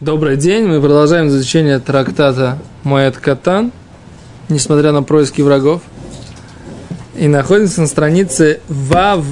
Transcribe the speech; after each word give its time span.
Добрый 0.00 0.36
день, 0.36 0.66
мы 0.66 0.78
продолжаем 0.82 1.28
изучение 1.28 1.78
трактата 1.78 2.58
Моэт 2.84 3.16
Катан, 3.16 3.72
несмотря 4.50 4.92
на 4.92 5.02
происки 5.02 5.40
врагов. 5.40 5.80
И 7.14 7.26
находимся 7.28 7.80
на 7.80 7.86
странице 7.86 8.60
Вав 8.68 9.24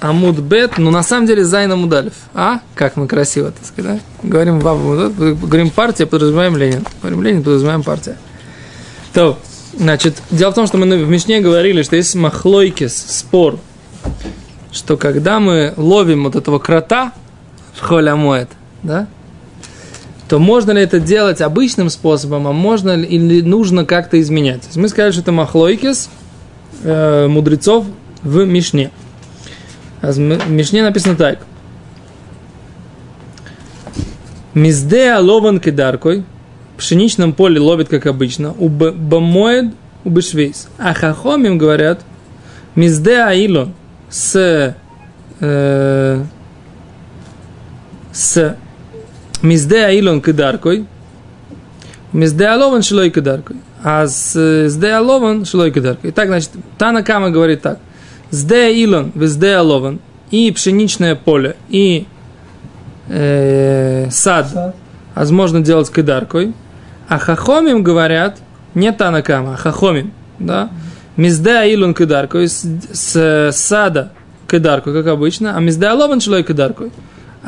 Амуд 0.00 0.38
Бет, 0.38 0.78
но 0.78 0.90
на 0.90 1.02
самом 1.02 1.26
деле 1.26 1.44
Зайна 1.44 1.76
Мудалев. 1.76 2.14
А? 2.32 2.60
Как 2.74 2.96
мы 2.96 3.06
красиво, 3.06 3.52
так 3.52 3.66
сказать? 3.66 4.00
Говорим 4.22 4.58
Вав 4.60 4.78
Амуд 4.78 5.14
говорим 5.38 5.68
партия, 5.68 6.06
подразумеваем 6.06 6.56
Ленин. 6.56 6.86
Говорим 7.02 7.22
Ленин, 7.22 7.42
подразумеваем 7.42 7.82
партия. 7.82 8.16
То, 9.12 9.38
значит, 9.78 10.14
дело 10.30 10.50
в 10.50 10.54
том, 10.54 10.66
что 10.66 10.78
мы 10.78 10.86
в 10.96 11.08
Мишне 11.10 11.42
говорили, 11.42 11.82
что 11.82 11.94
есть 11.94 12.14
махлойкис, 12.14 13.18
спор, 13.18 13.58
что 14.72 14.96
когда 14.96 15.40
мы 15.40 15.74
ловим 15.76 16.24
вот 16.24 16.36
этого 16.36 16.58
крота, 16.58 17.12
холя 17.78 18.16
моет, 18.16 18.48
да, 18.82 19.08
то 20.28 20.38
можно 20.38 20.72
ли 20.72 20.82
это 20.82 20.98
делать 20.98 21.40
обычным 21.40 21.88
способом, 21.90 22.46
а 22.48 22.52
можно 22.52 22.96
ли, 22.96 23.06
или 23.06 23.42
нужно 23.42 23.84
как-то 23.84 24.20
изменять. 24.20 24.62
То 24.62 24.66
есть 24.66 24.76
мы 24.76 24.88
сказали, 24.88 25.12
что 25.12 25.20
это 25.20 25.32
махлойкис 25.32 26.10
э, 26.82 27.26
мудрецов 27.28 27.86
в 28.22 28.44
Мишне. 28.44 28.90
А 30.00 30.12
в 30.12 30.18
Мишне 30.18 30.82
написано 30.82 31.16
так. 31.16 31.46
Мизде 34.54 35.14
лован 35.16 35.60
кидаркой, 35.60 36.24
в 36.74 36.78
пшеничном 36.78 37.32
поле 37.32 37.60
ловит, 37.60 37.88
как 37.88 38.06
обычно, 38.06 38.54
у 38.58 38.68
бамоед, 38.68 39.74
у 40.04 40.10
бешвейс. 40.10 40.68
А 40.78 40.94
хахомим 40.94 41.58
говорят, 41.58 42.02
мизде 42.74 43.18
аилон 43.18 43.74
с, 44.08 44.74
э, 45.40 46.24
с 48.12 48.56
Мизде 49.46 49.84
Аилон 49.84 50.20
кидаркой, 50.20 50.86
Мизде 52.12 52.46
Алован 52.46 52.82
шлой 52.82 53.10
кидаркой. 53.10 53.56
А 53.82 54.06
с 54.08 54.68
Сде 54.68 54.92
Алован 54.92 55.44
шлой 55.44 55.70
кидаркой. 55.70 56.10
Так, 56.10 56.26
значит, 56.26 56.50
Тана 56.78 57.04
Кама 57.04 57.30
говорит 57.30 57.62
так. 57.62 57.78
Сде 58.32 58.72
Илон, 58.72 59.12
Везде 59.14 59.54
Алован, 59.54 60.00
и 60.32 60.50
пшеничное 60.50 61.14
поле, 61.14 61.54
и 61.68 62.06
э, 63.08 64.08
сад, 64.10 64.48
сад, 64.48 64.74
возможно 65.14 65.60
делать 65.60 65.92
кидаркой. 65.92 66.52
А 67.08 67.18
хахомим 67.18 67.84
говорят, 67.84 68.38
не 68.74 68.90
Танакама, 68.90 69.54
а 69.54 69.56
хахомим, 69.56 70.12
да, 70.40 70.70
мизде 71.16 71.52
аилон 71.52 71.94
кидаркой, 71.94 72.48
с, 72.48 72.64
с 72.92 73.52
сада 73.52 74.10
кидаркой, 74.50 74.92
как 74.92 75.06
обычно, 75.06 75.56
а 75.56 75.60
мизде 75.60 75.86
алован 75.86 76.20
шлой 76.20 76.42
кидаркой. 76.42 76.90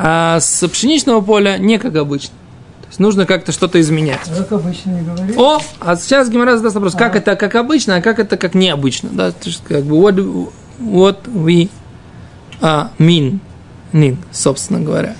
А 0.01 0.39
с 0.39 0.65
пшеничного 0.69 1.19
поля 1.19 1.57
не 1.57 1.77
как 1.77 1.95
обычно. 1.97 2.33
То 2.81 2.87
есть 2.87 2.99
нужно 2.99 3.25
как-то 3.25 3.51
что-то 3.51 3.81
изменять. 3.81 4.21
Как 4.35 4.51
обычно 4.53 4.91
не 4.91 5.01
говорит. 5.01 5.37
О, 5.37 5.59
а 5.81 5.97
сейчас 5.97 6.29
Гимара 6.29 6.55
задаст 6.55 6.75
вопрос, 6.75 6.95
а. 6.95 6.97
как 6.97 7.17
это 7.17 7.35
как 7.35 7.53
обычно, 7.55 7.97
а 7.97 8.01
как 8.01 8.17
это 8.17 8.37
как 8.37 8.55
необычно. 8.55 9.09
Да? 9.11 9.31
То 9.31 9.49
есть, 9.49 9.61
как 9.67 9.83
бы, 9.83 9.97
what, 9.97 10.15
what 10.79 11.17
we 11.25 11.69
uh, 12.61 12.87
mean, 12.97 13.39
mean, 13.91 14.15
собственно 14.31 14.79
говоря. 14.79 15.15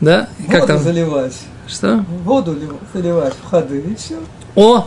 Да? 0.00 0.28
Воду 0.38 0.52
как 0.52 0.66
там? 0.66 0.78
заливать. 0.78 1.36
Что? 1.66 2.04
Воду 2.24 2.56
заливать 2.94 3.34
в 3.34 3.50
ходы, 3.50 3.80
и 3.80 3.94
все. 3.96 4.18
О! 4.54 4.86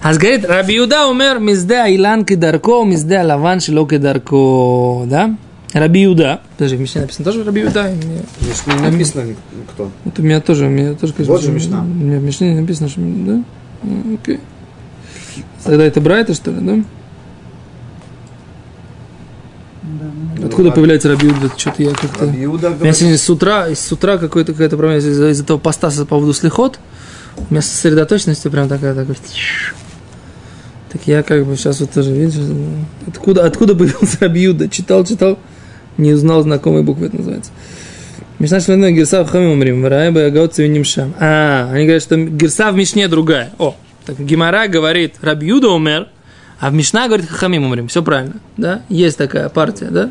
А 0.00 0.14
говорит, 0.14 0.46
Рабиуда 0.46 1.06
умер, 1.08 1.40
мизде 1.40 1.94
илан 1.96 2.24
кидарко, 2.24 2.84
мизде 2.84 3.20
лаван 3.20 3.58
шило 3.58 3.86
кидарко. 3.88 5.02
Да? 5.06 5.36
Раби 5.72 6.02
Юда. 6.02 6.40
Подожди, 6.56 6.76
в 6.76 6.80
Мишне 6.80 7.00
написано 7.00 7.24
тоже 7.24 7.44
Раби 7.44 7.62
Юда. 7.62 7.84
Мне... 7.84 8.22
не 8.76 8.90
написано 8.90 9.34
кто. 9.72 9.90
Вот 10.04 10.18
у 10.18 10.22
меня 10.22 10.40
тоже, 10.40 10.66
у 10.66 10.68
меня 10.68 10.94
тоже, 10.94 11.14
конечно, 11.14 11.34
вот 11.34 11.42
же 11.42 11.50
Мишна. 11.50 11.80
У 11.80 11.84
меня 11.84 12.18
в 12.18 12.22
Мишне 12.22 12.54
написано, 12.54 12.88
что, 12.88 13.00
да? 13.00 13.42
Окей. 14.14 14.40
Тогда 15.64 15.84
это 15.84 16.00
Брайта, 16.00 16.34
что 16.34 16.50
ли, 16.50 16.60
да? 16.60 16.84
Да. 19.82 20.46
Откуда 20.46 20.64
Раби... 20.64 20.74
появляется 20.74 21.08
Раби 21.08 21.28
Юда? 21.28 21.50
Что-то 21.56 21.82
я 21.82 21.90
как-то... 21.92 22.26
Раби 22.26 22.42
Юда. 22.42 22.76
У 22.78 22.82
меня 22.82 22.92
сегодня 22.92 23.16
с 23.16 23.30
утра, 23.30 23.68
с 23.74 23.90
утра 23.92 24.18
какой-то 24.18 24.52
какая-то 24.52 24.76
проблема 24.76 24.98
из-за, 24.98 25.30
из 25.30 25.40
этого 25.40 25.56
поста 25.56 25.90
по 25.90 26.04
поводу 26.04 26.34
слихот. 26.34 26.78
У 27.36 27.46
меня 27.50 27.62
сосредоточенность 27.62 28.42
прям 28.50 28.68
такая, 28.68 28.94
такая... 28.94 29.16
Так 30.90 31.00
я 31.06 31.22
как 31.22 31.46
бы 31.46 31.56
сейчас 31.56 31.80
вот 31.80 31.92
тоже, 31.92 32.12
видишь, 32.12 32.34
откуда, 33.06 33.46
откуда 33.46 33.74
появился 33.74 34.18
Раби 34.20 34.42
Юда? 34.42 34.68
Читал, 34.68 35.04
читал 35.06 35.38
не 35.98 36.12
узнал 36.12 36.42
знакомые 36.42 36.82
буквы, 36.82 37.06
это 37.06 37.16
называется. 37.16 37.50
Мишна 38.38 38.60
Шлена 38.60 38.90
Гирса 38.90 39.24
в 39.24 39.30
Хамим 39.30 39.52
умрим, 39.52 39.86
Раеба 39.86 40.20
Ягот 40.22 40.58
Нимшам. 40.58 41.14
А, 41.20 41.70
они 41.72 41.84
говорят, 41.84 42.02
что 42.02 42.16
Гирса 42.16 42.72
в 42.72 42.76
Мишне 42.76 43.08
другая. 43.08 43.52
О, 43.58 43.76
так 44.04 44.18
Гимара 44.18 44.66
говорит, 44.68 45.14
Рабьюда 45.20 45.68
умер, 45.68 46.08
а 46.62 46.70
в 46.70 46.74
Мишна 46.74 47.08
говорит 47.08 47.28
Хахамим 47.28 47.64
умрим. 47.64 47.88
Все 47.88 48.04
правильно, 48.04 48.34
да? 48.56 48.82
Есть 48.88 49.18
такая 49.18 49.48
партия, 49.48 49.88
да? 49.90 50.10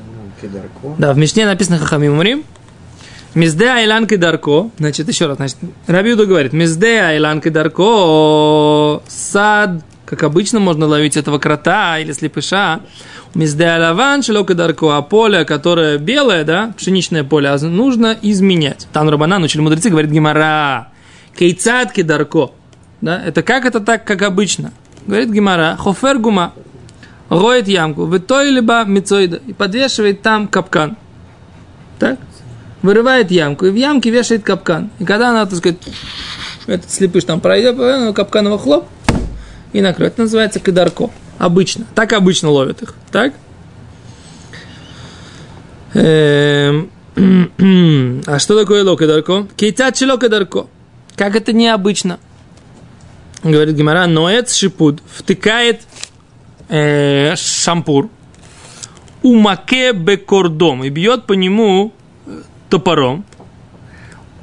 Да, 0.98 1.14
в 1.14 1.18
Мишне 1.18 1.46
написано 1.46 1.78
Хахамим 1.78 2.14
умрим. 2.14 2.44
Мизде 3.34 3.70
Айлан 3.70 4.06
Дарко, 4.06 4.70
значит, 4.78 5.08
еще 5.08 5.28
раз, 5.28 5.38
значит, 5.38 5.56
Рабиуда 5.88 6.26
говорит, 6.26 6.52
Мизде 6.52 7.00
Айлан 7.00 7.40
Дарко, 7.40 9.02
сад, 9.08 9.82
как 10.12 10.24
обычно, 10.24 10.60
можно 10.60 10.88
ловить 10.88 11.16
этого 11.16 11.40
крота 11.40 11.98
или 11.98 12.12
слепыша, 12.12 12.82
Миздеалаван 13.34 14.24
шелокадарко, 14.24 14.98
а 14.98 15.02
поле, 15.02 15.46
которое 15.46 15.98
белое, 15.98 16.44
да, 16.44 16.74
пшеничное 16.78 17.24
поле, 17.24 17.48
а 17.48 17.58
нужно 17.58 18.18
изменять. 18.22 18.88
Там 18.92 19.10
Рабанан 19.10 19.42
учили 19.42 19.62
мудрецы, 19.62 19.90
говорит 19.90 20.12
Гимара, 20.12 20.90
кейцат 21.34 21.94
кедарко, 21.94 22.52
да, 23.00 23.22
это 23.26 23.42
как 23.42 23.64
это 23.64 23.80
так, 23.80 24.04
как 24.04 24.22
обычно. 24.24 24.74
Говорит 25.08 25.30
Гимара, 25.30 25.78
хофер 25.80 26.18
гума, 26.18 26.52
роет 27.30 27.70
ямку, 27.70 28.04
в 28.04 28.20
той 28.20 28.50
либо 28.50 28.84
мицоида, 28.84 29.40
и 29.48 29.54
подвешивает 29.54 30.22
там 30.22 30.50
капкан. 30.50 30.98
Так? 32.00 32.20
Вырывает 32.82 33.32
ямку, 33.32 33.66
и 33.66 33.70
в 33.70 33.76
ямке 33.76 34.10
вешает 34.10 34.44
капкан. 34.44 34.90
И 35.00 35.06
когда 35.06 35.30
она, 35.30 35.46
так 35.46 35.58
сказать, 35.58 35.78
этот 36.68 36.92
слепыш 36.92 37.24
там 37.24 37.40
пройдет, 37.40 37.78
капкан 38.14 38.48
его 38.48 38.58
хлоп, 38.58 38.88
и 39.74 39.82
накроет. 39.82 40.14
Это 40.14 40.24
называется 40.24 40.60
кедарко. 40.60 41.10
Обычно. 41.38 41.86
Так 41.96 42.14
обычно 42.14 42.50
ловят 42.50 42.82
их. 42.82 42.94
Так? 43.12 43.34
Эм, 45.94 46.90
а 48.26 48.40
что 48.40 48.60
такое 48.60 48.84
локедарко? 48.84 49.48
Кейтат 49.56 50.00
локедарко. 50.02 50.68
Как 51.16 51.36
это 51.36 51.54
необычно? 51.54 52.20
Говорит 53.44 53.76
Гимара, 53.76 54.06
ноэц 54.06 54.54
шипуд 54.54 55.02
втыкает 55.08 55.82
э, 56.70 57.36
шампур 57.36 58.10
у 59.24 59.36
маке 59.36 59.94
бекордом 59.94 60.84
и 60.84 60.90
бьет 60.90 61.26
по 61.26 61.34
нему 61.34 61.94
э, 62.26 62.42
топором. 62.70 63.26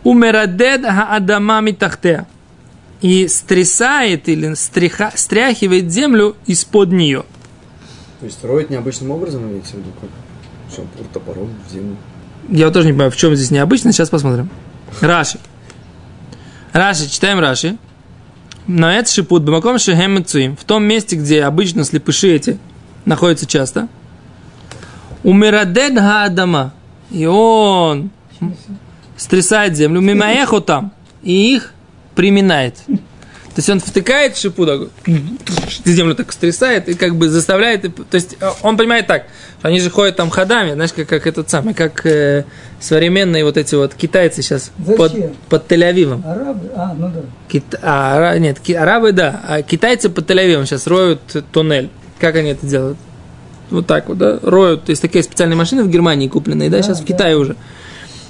У 0.04 0.14
мерадед 0.14 0.82
хаадама 0.84 1.60
митахтея 1.60 2.26
и 3.00 3.28
стрясает 3.28 4.28
или 4.28 4.54
стриха, 4.54 5.12
стряхивает 5.14 5.90
землю 5.90 6.36
из-под 6.46 6.92
нее. 6.92 7.24
То 8.20 8.26
есть 8.26 8.42
роет 8.44 8.70
необычным 8.70 9.10
образом, 9.12 9.48
имеется 9.48 9.76
в 9.76 9.78
виду, 9.78 9.90
как 10.00 10.10
шампур 10.74 11.06
топором 11.12 11.50
в 11.68 11.72
землю? 11.72 11.96
Я 12.48 12.70
тоже 12.70 12.86
не 12.86 12.92
понимаю, 12.92 13.10
в 13.10 13.16
чем 13.16 13.36
здесь 13.36 13.50
необычно, 13.50 13.92
сейчас 13.92 14.10
посмотрим. 14.10 14.50
Раши. 15.00 15.38
Раши, 16.72 17.08
читаем 17.08 17.38
Раши. 17.38 17.76
Но 18.66 18.90
это 18.90 19.10
шипут 19.10 19.44
бамаком 19.44 19.78
шехем 19.78 20.56
в 20.56 20.64
том 20.64 20.84
месте, 20.84 21.16
где 21.16 21.44
обычно 21.44 21.84
слепыши 21.84 22.28
эти 22.28 22.58
находятся 23.04 23.46
часто. 23.46 23.88
Умирадед 25.22 25.98
хаадама. 25.98 26.74
И 27.10 27.24
он 27.24 28.10
стрясает 29.16 29.74
землю. 29.76 30.00
Мимаеху 30.00 30.60
там. 30.60 30.92
И 31.22 31.54
их 31.54 31.72
приминает. 32.18 32.74
То 32.88 33.58
есть 33.58 33.70
он 33.70 33.78
втыкает 33.78 34.36
шипу, 34.36 34.66
так, 34.66 34.80
землю 35.84 36.16
так 36.16 36.32
стрясает 36.32 36.88
и 36.88 36.94
как 36.94 37.14
бы 37.14 37.28
заставляет. 37.28 37.82
То 37.82 38.14
есть 38.14 38.36
э, 38.40 38.50
он 38.62 38.76
понимает 38.76 39.06
так, 39.06 39.26
что 39.60 39.68
они 39.68 39.78
же 39.78 39.88
ходят 39.88 40.16
там 40.16 40.28
ходами, 40.28 40.72
знаешь, 40.72 40.92
как, 40.92 41.08
как 41.08 41.28
этот 41.28 41.48
самый, 41.48 41.74
как 41.74 42.04
э, 42.06 42.44
современные 42.80 43.44
вот 43.44 43.56
эти 43.56 43.76
вот 43.76 43.94
китайцы 43.94 44.42
сейчас 44.42 44.72
под, 44.96 45.12
под 45.48 45.70
Тель-Авивом. 45.70 46.28
Арабы? 46.28 46.70
А, 46.74 46.92
ну 46.98 47.08
да. 47.08 47.20
Кит, 47.48 47.62
а, 47.82 48.36
нет, 48.36 48.58
ки, 48.58 48.72
арабы, 48.72 49.12
да. 49.12 49.40
А 49.46 49.62
китайцы 49.62 50.08
под 50.08 50.28
Тель-Авивом 50.28 50.66
сейчас 50.66 50.88
роют 50.88 51.20
туннель. 51.52 51.88
Как 52.18 52.34
они 52.34 52.50
это 52.50 52.66
делают? 52.66 52.98
Вот 53.70 53.86
так 53.86 54.08
вот, 54.08 54.18
да, 54.18 54.40
роют. 54.42 54.86
То 54.86 54.90
есть 54.90 55.02
такие 55.02 55.22
специальные 55.22 55.56
машины 55.56 55.84
в 55.84 55.88
Германии 55.88 56.26
купленные, 56.26 56.68
да, 56.68 56.78
да 56.78 56.82
сейчас 56.82 56.98
да. 56.98 57.04
в 57.04 57.06
Китае 57.06 57.36
уже 57.36 57.54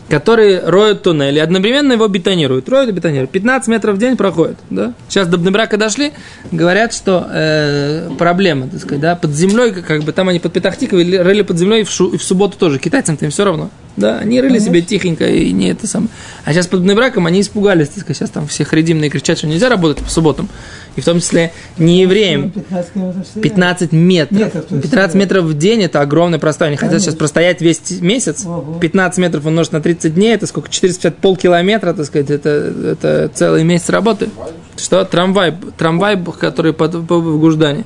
которые 0.08 0.60
роют 0.60 1.02
туннель 1.02 1.36
и 1.36 1.40
одновременно 1.40 1.92
его 1.92 2.08
бетонируют. 2.08 2.68
Роют 2.68 2.90
и 2.90 2.92
бетонируют. 2.92 3.30
15 3.30 3.68
метров 3.68 3.96
в 3.96 3.98
день 3.98 4.16
проходит. 4.16 4.56
Да? 4.70 4.94
Сейчас 5.08 5.28
до 5.28 5.38
Бнебрака 5.38 5.76
дошли, 5.76 6.12
говорят, 6.50 6.92
что 6.94 7.26
э, 7.30 8.10
проблема, 8.18 8.68
так 8.68 8.80
сказать, 8.80 9.00
да, 9.00 9.16
под 9.16 9.32
землей, 9.32 9.72
как 9.72 10.02
бы 10.02 10.12
там 10.12 10.28
они 10.28 10.38
под 10.38 10.52
Петахтиковой 10.52 11.22
рыли 11.22 11.42
под 11.42 11.58
землей 11.58 11.84
в, 11.84 11.90
шу, 11.90 12.08
и 12.08 12.16
в 12.16 12.22
субботу 12.22 12.58
тоже. 12.58 12.78
Китайцам-то 12.78 13.24
им 13.24 13.30
все 13.30 13.44
равно. 13.44 13.70
Да, 13.98 14.18
они 14.18 14.40
рыли 14.40 14.58
себе 14.58 14.80
тихенько 14.80 15.26
и 15.26 15.52
не 15.52 15.70
это 15.70 15.86
самое. 15.86 16.10
А 16.44 16.52
сейчас 16.52 16.68
под 16.68 16.82
браком 16.94 17.26
они 17.26 17.40
испугались, 17.40 17.88
так 17.88 17.98
сказать, 17.98 18.16
сейчас 18.16 18.30
там 18.30 18.46
все 18.46 18.64
харидимные 18.64 19.10
кричат, 19.10 19.38
что 19.38 19.46
нельзя 19.46 19.68
работать 19.68 20.04
по 20.04 20.10
субботам. 20.10 20.48
И 20.94 21.00
в 21.00 21.04
том 21.04 21.20
числе 21.20 21.52
не 21.78 22.00
евреям. 22.02 22.50
15 22.50 22.92
километров 22.92 23.26
в 23.26 23.34
день. 23.34 23.42
15 23.42 23.92
метров. 23.92 24.38
Метров, 24.38 24.64
то 24.66 24.74
есть, 24.76 24.90
15 24.90 25.12
да. 25.12 25.18
метров 25.18 25.44
в 25.44 25.58
день 25.58 25.82
это 25.82 26.00
огромный 26.00 26.38
простой. 26.38 26.68
Они 26.68 26.76
хотят 26.76 27.00
сейчас 27.00 27.14
простоять 27.16 27.60
весь 27.60 28.00
месяц. 28.00 28.44
Ого. 28.46 28.78
15 28.78 29.18
метров 29.18 29.44
умножить 29.46 29.72
на 29.72 29.80
30 29.80 30.14
дней, 30.14 30.34
это 30.34 30.46
сколько? 30.46 30.70
450 30.70 31.16
полкилометра, 31.16 31.92
так 31.92 32.06
сказать, 32.06 32.30
это, 32.30 32.48
это 32.48 33.30
целый 33.34 33.64
месяц 33.64 33.88
работы. 33.90 34.28
Что? 34.76 35.04
Трамвай, 35.04 35.54
трамвай, 35.76 36.22
который 36.38 36.72
под, 36.72 37.06
по, 37.06 37.18
в 37.18 37.38
Гуждане. 37.38 37.84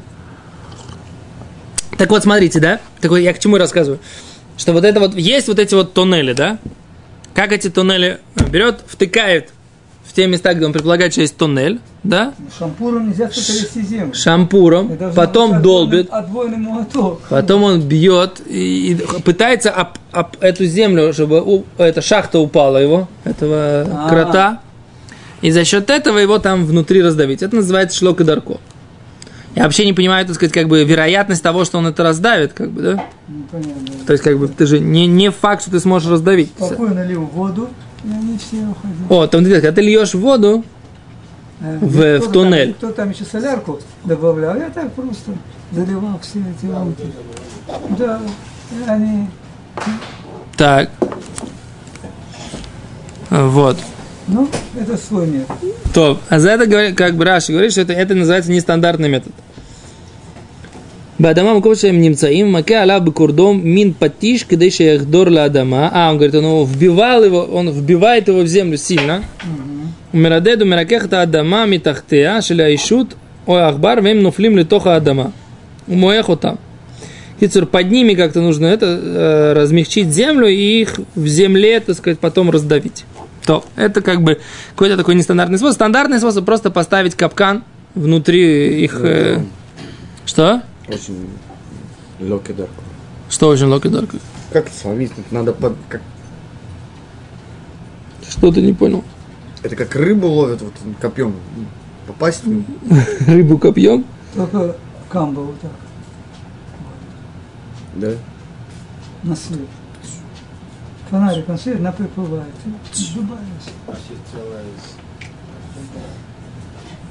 Так 1.97 2.11
вот, 2.11 2.23
смотрите, 2.23 2.61
да? 2.61 2.81
Такой, 3.01 3.23
я 3.23 3.33
к 3.33 3.39
чему 3.39 3.59
рассказываю? 3.59 4.01
Что 4.63 4.73
вот 4.75 4.85
это 4.85 5.01
вот, 5.01 5.17
есть 5.17 5.49
вот 5.49 5.59
эти 5.59 5.75
вот 5.75 5.93
туннели, 5.93 6.35
да? 6.35 6.57
Как 7.35 7.51
эти 7.51 7.69
туннели 7.69 8.21
берет, 8.49 8.79
втыкает 8.87 9.49
в 10.05 10.13
те 10.13 10.29
места, 10.29 10.55
где 10.55 10.65
он 10.65 10.73
предполагает, 10.73 11.11
что 11.11 11.23
есть 11.23 11.37
туннель, 11.37 11.81
да? 12.05 12.33
Шампуром 12.57 13.09
нельзя 13.09 13.27
потрясти 13.27 13.83
землю. 13.83 14.15
Шампуром, 14.15 14.97
потом 15.17 15.63
долбит, 15.63 16.09
молоток. 16.13 17.23
Потом 17.29 17.65
он 17.65 17.81
бьет 17.81 18.41
и, 18.47 18.93
и 18.93 19.23
пытается 19.23 19.71
об, 19.73 19.99
об 20.13 20.37
эту 20.39 20.65
землю, 20.65 21.13
чтобы 21.13 21.43
у- 21.43 21.65
эта 21.77 22.01
шахта 22.01 22.39
упала 22.39 22.77
его, 22.77 23.09
этого 23.25 23.85
А. 23.91 24.07
крота. 24.09 24.61
И 25.41 25.51
за 25.51 25.65
счет 25.65 25.91
этого 25.91 26.19
его 26.19 26.39
там 26.39 26.67
внутри 26.67 27.03
раздавить. 27.03 27.43
Это 27.43 27.57
называется 27.57 27.99
шлок 27.99 28.21
и 28.21 28.25
дарко. 28.25 28.59
Я 29.55 29.65
вообще 29.65 29.85
не 29.85 29.93
понимаю, 29.93 30.25
так 30.27 30.35
сказать, 30.35 30.53
как 30.53 30.69
бы 30.69 30.83
вероятность 30.85 31.43
того, 31.43 31.65
что 31.65 31.79
он 31.79 31.87
это 31.87 32.03
раздавит, 32.03 32.53
как 32.55 32.71
бы, 32.71 32.81
да? 32.83 33.05
Ну, 33.29 33.45
понятно. 33.51 33.75
То 34.07 34.13
есть, 34.15 34.25
как 34.25 34.39
бы, 34.39 34.49
ты 34.49 34.65
же 34.67 34.81
не, 34.81 35.07
не 35.07 35.31
факт, 35.31 35.63
что 35.63 35.71
ты 35.71 35.81
сможешь 35.81 36.09
раздавить. 36.09 36.51
Спокойно 36.57 36.95
налил 36.95 37.23
воду, 37.27 37.69
и 38.05 38.09
они 38.09 38.39
все 38.39 38.57
уходили. 38.67 39.07
О, 39.11 39.27
там, 39.27 39.45
когда 39.45 39.73
ты 39.73 39.81
льешь 39.83 40.15
воду, 40.15 40.65
Э, 41.61 41.79
в- 41.81 42.19
в 42.19 42.23
там- 42.25 42.33
туннель. 42.33 42.75
Кто 42.75 42.91
там 42.93 43.11
еще 43.11 43.25
солярку 43.25 43.79
добавлял, 44.05 44.57
я 44.57 44.69
так 44.71 44.91
просто 44.95 45.33
заливал 45.71 46.19
все 46.21 46.41
эти 46.41 46.69
лампы. 46.69 47.05
Да, 47.97 48.21
они... 48.89 49.29
так, 50.57 50.91
вот. 53.31 53.77
Ну, 54.29 54.49
это 54.79 54.97
свой 54.97 55.27
метод. 55.27 55.57
То, 55.93 56.21
а 56.29 56.39
за 56.39 56.51
это 56.51 56.93
как 56.93 57.17
бы 57.17 57.25
Раши 57.25 57.53
говорит, 57.53 57.73
что 57.73 57.81
это, 57.81 57.93
это 57.93 58.15
называется 58.15 58.51
нестандартный 58.53 59.09
метод. 59.09 59.33
Бадама 61.19 61.55
мукошем 61.55 62.01
немцаим, 62.01 62.51
маке 62.51 62.75
аля 62.75 62.99
бекурдом 62.99 63.65
мин 63.65 63.95
патиш, 63.95 64.45
кидей 64.45 64.71
шехдор 64.71 65.31
ла 65.31 65.45
адама. 65.45 65.91
А, 65.93 66.11
он 66.11 66.17
говорит, 66.17 66.35
он 66.35 66.45
его 66.45 66.65
вбивал 66.65 67.23
его, 67.23 67.43
он 67.43 67.71
вбивает 67.71 68.29
его 68.29 68.41
в 68.41 68.47
землю 68.47 68.77
сильно. 68.77 69.23
Умирадеду 70.13 70.65
миракехта 70.65 71.23
адама 71.23 71.67
митахтея, 71.67 72.41
шеля 72.41 72.75
ишут, 72.75 73.17
ой 73.47 73.63
ахбар, 73.63 74.03
вем 74.03 74.23
нуфлим 74.23 74.57
литоха 74.57 74.97
адама. 74.97 75.33
Умоеху 75.87 76.37
там. 76.37 76.59
Кицур, 77.39 77.67
под 77.67 77.91
ними 77.91 78.15
как-то 78.15 78.41
нужно 78.41 78.67
это 78.67 78.87
э, 78.87 79.53
размягчить 79.53 80.09
землю 80.09 80.49
и 80.49 80.81
их 80.81 81.01
в 81.15 81.27
земле, 81.27 81.81
так 81.81 81.97
сказать, 81.97 82.19
потом 82.21 82.51
раздавить. 82.51 83.05
То, 83.45 83.65
это 83.77 84.03
как 84.03 84.23
бы 84.23 84.41
какой-то 84.71 84.97
такой 84.97 85.15
нестандартный 85.15 85.59
способ. 85.59 85.75
Стандартный 85.75 86.19
способ 86.19 86.45
просто 86.45 86.71
поставить 86.71 87.15
капкан 87.17 87.65
внутри 87.95 88.85
их... 88.85 89.01
э, 89.03 89.45
что? 90.25 90.63
Очень 90.89 91.29
легкий 92.21 92.53
дарко. 92.53 92.73
Что 93.29 93.49
очень 93.49 93.67
локи-дорко? 93.67 94.19
Как 94.53 94.67
это 94.67 94.77
словить? 94.77 95.13
Надо 95.31 95.53
под... 95.53 95.75
Как... 95.89 96.03
Что 98.29 98.53
ты 98.53 98.61
не 98.61 98.73
понял? 98.73 99.03
Это 99.63 99.75
как 99.77 99.95
рыбу 99.95 100.29
ловят 100.29 100.61
вот 100.63 100.75
копьем. 101.01 101.35
Попасть 102.07 102.45
в 102.45 102.49
нее. 102.49 102.65
Рыбу 103.27 103.59
копьем? 103.59 104.05
Только 104.35 104.77
камба 105.09 105.41
вот 105.41 105.61
так, 105.61 105.71
Да. 107.95 108.13
на 109.23 109.37
свет. 109.37 109.61
Фонарик 111.13 111.47
на 111.47 111.59
свет, 111.59 111.79
на 111.79 111.93
приплывает. 111.93 112.49
добавишь. 112.65 113.43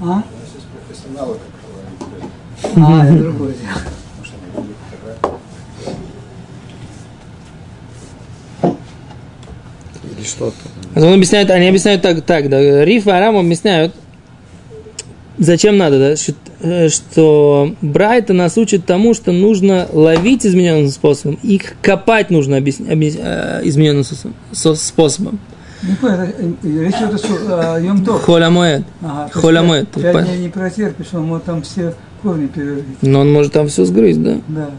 А? 0.01 0.23
А, 2.77 3.05
это 3.05 3.19
другое 3.19 3.53
дело. 3.53 3.77
Или 10.17 10.25
что-то. 10.25 10.55
Он 10.95 11.13
объясняет, 11.13 11.51
они 11.51 11.67
объясняют 11.67 12.01
так, 12.01 12.23
так, 12.23 12.49
да, 12.49 12.83
Риф 12.83 13.05
и 13.05 13.11
Арам 13.11 13.37
объясняют, 13.37 13.93
зачем 15.37 15.77
надо, 15.77 15.99
да, 15.99 16.15
что, 16.15 16.33
что 16.89 17.73
Брайта 17.81 18.33
нас 18.33 18.57
учит 18.57 18.85
тому, 18.85 19.13
что 19.13 19.31
нужно 19.31 19.87
ловить 19.91 20.45
измененным 20.45 20.89
способом, 20.89 21.39
и 21.43 21.59
копать 21.81 22.29
нужно 22.29 22.55
объяс- 22.55 22.79
объяс- 22.81 23.17
э, 23.19 23.61
измененным 23.63 24.03
способом- 24.75 25.39
это, 25.83 26.31
э, 26.37 26.51
речь 26.63 26.95
идет 26.95 27.25
о 27.49 27.79
Йом 27.79 28.05
Тов. 28.05 28.23
Холямоэд. 28.23 28.83
То 29.33 29.39
Холямоэд. 29.39 29.89
пять- 29.89 30.25
дней 30.27 30.37
не 30.39 30.49
протерпишь, 30.49 31.07
он 31.13 31.23
может 31.25 31.45
там 31.45 31.63
все 31.63 31.95
корни 32.21 32.47
перерыть. 32.47 32.85
Но 33.01 33.21
он 33.21 33.31
может 33.31 33.53
там 33.53 33.67
все 33.67 33.85
сгрызть, 33.85 34.21
да. 34.21 34.37
Да. 34.47 34.69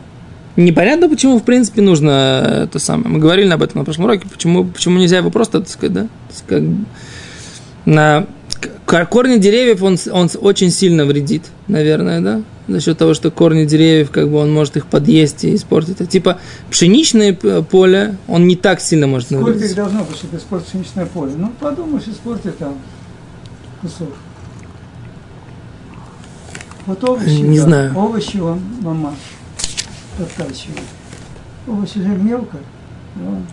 Непонятно, 0.55 1.09
почему, 1.09 1.39
в 1.39 1.43
принципе, 1.43 1.81
нужно 1.83 2.67
это 2.69 2.79
самое. 2.79 3.09
Мы 3.09 3.19
говорили 3.19 3.51
об 3.51 3.63
этом 3.63 3.79
на 3.81 3.85
прошлом 3.85 4.05
уроке. 4.05 4.29
Почему, 4.31 4.65
почему 4.65 4.99
нельзя 4.99 5.17
его 5.17 5.31
просто, 5.31 5.61
так 5.61 5.69
сказать, 5.69 5.93
да? 5.95 6.03
Так 6.29 6.37
сказать, 6.39 6.69
на 7.87 8.27
корни 8.87 9.39
деревьев 9.39 9.83
он, 9.83 9.97
он 10.13 10.29
очень 10.41 10.71
сильно 10.71 11.05
вредит, 11.05 11.45
наверное, 11.69 12.21
да? 12.21 12.43
За 12.69 12.81
счет 12.81 12.99
того, 12.99 13.15
что 13.15 13.31
корни 13.31 13.65
деревьев, 13.65 14.11
как 14.11 14.29
бы 14.31 14.37
он 14.37 14.53
может 14.53 14.77
их 14.77 14.87
подъесть 14.87 15.45
и 15.45 15.55
испортить. 15.55 16.01
А 16.01 16.07
типа 16.07 16.39
пшеничное 16.71 17.35
поле, 17.35 18.17
он 18.29 18.47
не 18.47 18.57
так 18.57 18.81
сильно 18.81 19.07
может 19.07 19.29
Сколько 19.29 19.51
их 19.51 19.55
навредить. 19.57 19.77
должно 19.77 20.05
быть, 20.05 20.17
чтобы 20.17 20.37
испортить 20.39 20.69
пшеничное 20.69 21.07
поле? 21.07 21.33
Ну, 21.37 21.53
подумаешь, 21.59 22.05
испорти 22.07 22.53
там 22.59 22.79
кусок. 23.81 24.11
Вот 26.87 27.09
овощи, 27.09 27.31
Не 27.41 27.59
да, 27.59 27.65
знаю. 27.65 27.97
овощи 27.97 28.37
он 28.39 28.61
мама 28.81 29.15
подкачивает. 30.19 30.81
Овощи 31.67 31.99
же 31.99 32.09
мелко. 32.09 32.59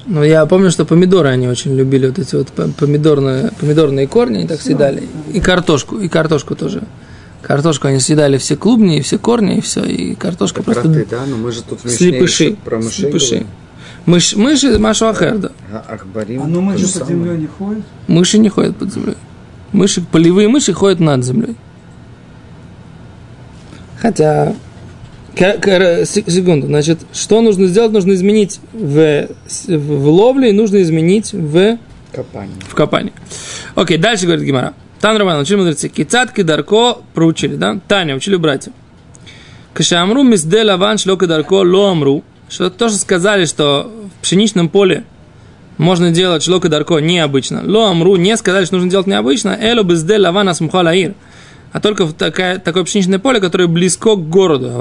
Но 0.06 0.24
я 0.24 0.46
помню, 0.46 0.72
что 0.72 0.86
помидоры 0.86 1.30
они 1.30 1.48
очень 1.48 1.76
любили, 1.76 2.08
вот 2.08 2.20
эти 2.20 2.36
вот 2.36 2.48
помидорные, 2.76 3.52
помидорные 3.60 4.08
корни, 4.08 4.38
они 4.40 4.48
так 4.48 4.62
съедали. 4.62 5.08
И 5.34 5.40
картошку, 5.40 5.98
и 5.98 6.08
картошку 6.08 6.56
тоже. 6.56 6.84
Картошку 7.42 7.88
они 7.88 8.00
съедали 8.00 8.38
все 8.38 8.56
клубни, 8.56 8.98
и 8.98 9.02
все 9.02 9.18
корни, 9.18 9.58
и 9.58 9.62
все, 9.62 9.84
и 9.84 10.16
картошка 10.16 10.62
Это 10.62 10.72
просто 10.72 10.92
кроты, 10.92 11.08
да? 11.10 11.26
Но 11.26 11.38
мы 11.38 11.52
же 11.52 11.64
тут 11.64 11.80
слепыши. 11.82 12.58
про 12.64 12.78
мышей 12.78 12.92
слепыши. 12.92 13.30
говорим. 13.30 13.48
Мышь, 14.06 14.36
мыши, 14.36 14.80
Машу 14.80 15.08
Ахер, 15.08 15.38
да. 15.38 15.52
А 15.72 15.94
Ахбарим. 15.94 16.42
А 16.42 16.48
ну 16.48 16.62
мы 16.62 16.74
то 16.74 16.80
же 16.80 16.88
же 16.88 16.94
под 16.94 17.08
самое. 17.08 17.18
землей 17.18 17.38
не 17.42 17.48
ходят. 17.48 17.84
Мыши 18.08 18.38
не 18.40 18.50
ходят 18.50 18.76
под 18.76 18.94
землей. 18.94 19.16
Мыши, 19.72 20.02
полевые 20.02 20.48
мыши 20.48 20.74
ходят 20.74 21.00
над 21.00 21.24
землей. 21.24 21.56
Хотя, 23.98 24.54
секунду, 25.40 26.68
значит, 26.68 27.00
что 27.14 27.42
нужно 27.42 27.68
сделать? 27.68 27.92
Нужно 27.92 28.14
изменить 28.14 28.60
в, 28.74 29.28
в 29.68 30.08
ловле, 30.08 30.50
и 30.50 30.54
нужно 30.54 30.82
изменить 30.82 31.34
в 31.34 31.78
Копание. 32.12 32.56
в 32.68 32.76
копании. 32.76 33.14
Окей, 33.76 33.98
дальше 33.98 34.26
говорит 34.26 34.46
Гимара. 34.46 34.74
Тан 35.00 35.16
Роман, 35.16 35.40
учили 35.40 35.58
мудрецы. 35.58 35.88
Кицатки 35.88 36.42
Дарко 36.42 36.98
проучили, 37.14 37.56
да? 37.56 37.80
Таня, 37.88 38.16
учили 38.16 38.36
братья. 38.36 38.74
Кашамру 39.74 40.24
мизде 40.24 40.64
лаван 40.64 40.98
шлока 40.98 41.26
Дарко 41.28 41.64
ло 41.64 41.92
амру. 41.92 42.24
Что 42.50 42.70
то, 42.70 42.90
что 42.90 42.98
сказали, 42.98 43.46
что 43.46 43.92
в 44.18 44.24
пшеничном 44.24 44.68
поле 44.68 45.06
можно 45.78 46.12
делать 46.12 46.44
шлока 46.44 46.68
Дарко 46.68 46.98
необычно. 46.98 47.62
Ло 47.64 47.90
амру 47.92 48.18
не 48.18 48.36
сказали, 48.36 48.66
что 48.66 48.76
нужно 48.76 48.90
делать 48.90 49.08
необычно. 49.08 49.58
Эло 49.62 49.84
безде 49.84 50.18
лаван 50.18 50.50
асмухала 50.50 50.94
ир. 50.94 51.14
А 51.72 51.80
только 51.80 52.06
в 52.06 52.14
такая, 52.14 52.58
такое 52.58 52.84
пшеничное 52.84 53.20
поле, 53.20 53.40
которое 53.40 53.68
близко 53.68 54.16
к 54.16 54.30
городу. 54.30 54.72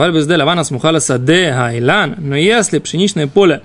Но 2.19 2.37
если 2.37 2.79
пшеничное 2.79 3.27
поле 3.27 3.63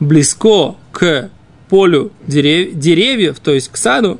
близко 0.00 0.74
к 0.90 1.30
полю 1.68 2.12
дерев- 2.26 2.72
деревьев, 2.74 3.38
то 3.40 3.52
есть 3.52 3.70
к 3.70 3.76
саду, 3.76 4.18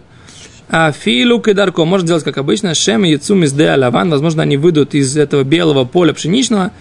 а 0.68 0.92
филу 0.92 1.40
кедарко 1.40 1.84
можно 1.84 2.06
делать 2.06 2.24
как 2.24 2.38
обычно, 2.38 2.74
шем 2.74 3.04
и 3.04 3.10
яцум 3.10 3.42
из 3.42 3.54
лаван, 3.58 4.10
возможно, 4.10 4.42
они 4.42 4.56
выйдут 4.56 4.94
из 4.94 5.16
этого 5.16 5.42
белого 5.42 5.84
поля 5.84 6.12
пшеничного, 6.12 6.72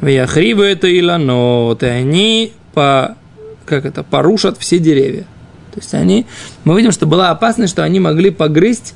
вяхриву 0.00 0.62
это 0.62 0.86
иланот, 0.98 1.82
и 1.82 1.86
они 1.86 2.52
по, 2.74 3.16
как 3.64 3.86
это, 3.86 4.02
порушат 4.02 4.58
все 4.58 4.78
деревья. 4.78 5.26
То 5.72 5.80
есть 5.80 5.94
они, 5.94 6.26
мы 6.64 6.76
видим, 6.76 6.92
что 6.92 7.06
была 7.06 7.30
опасность, 7.30 7.72
что 7.72 7.84
они 7.84 8.00
могли 8.00 8.30
погрызть 8.30 8.94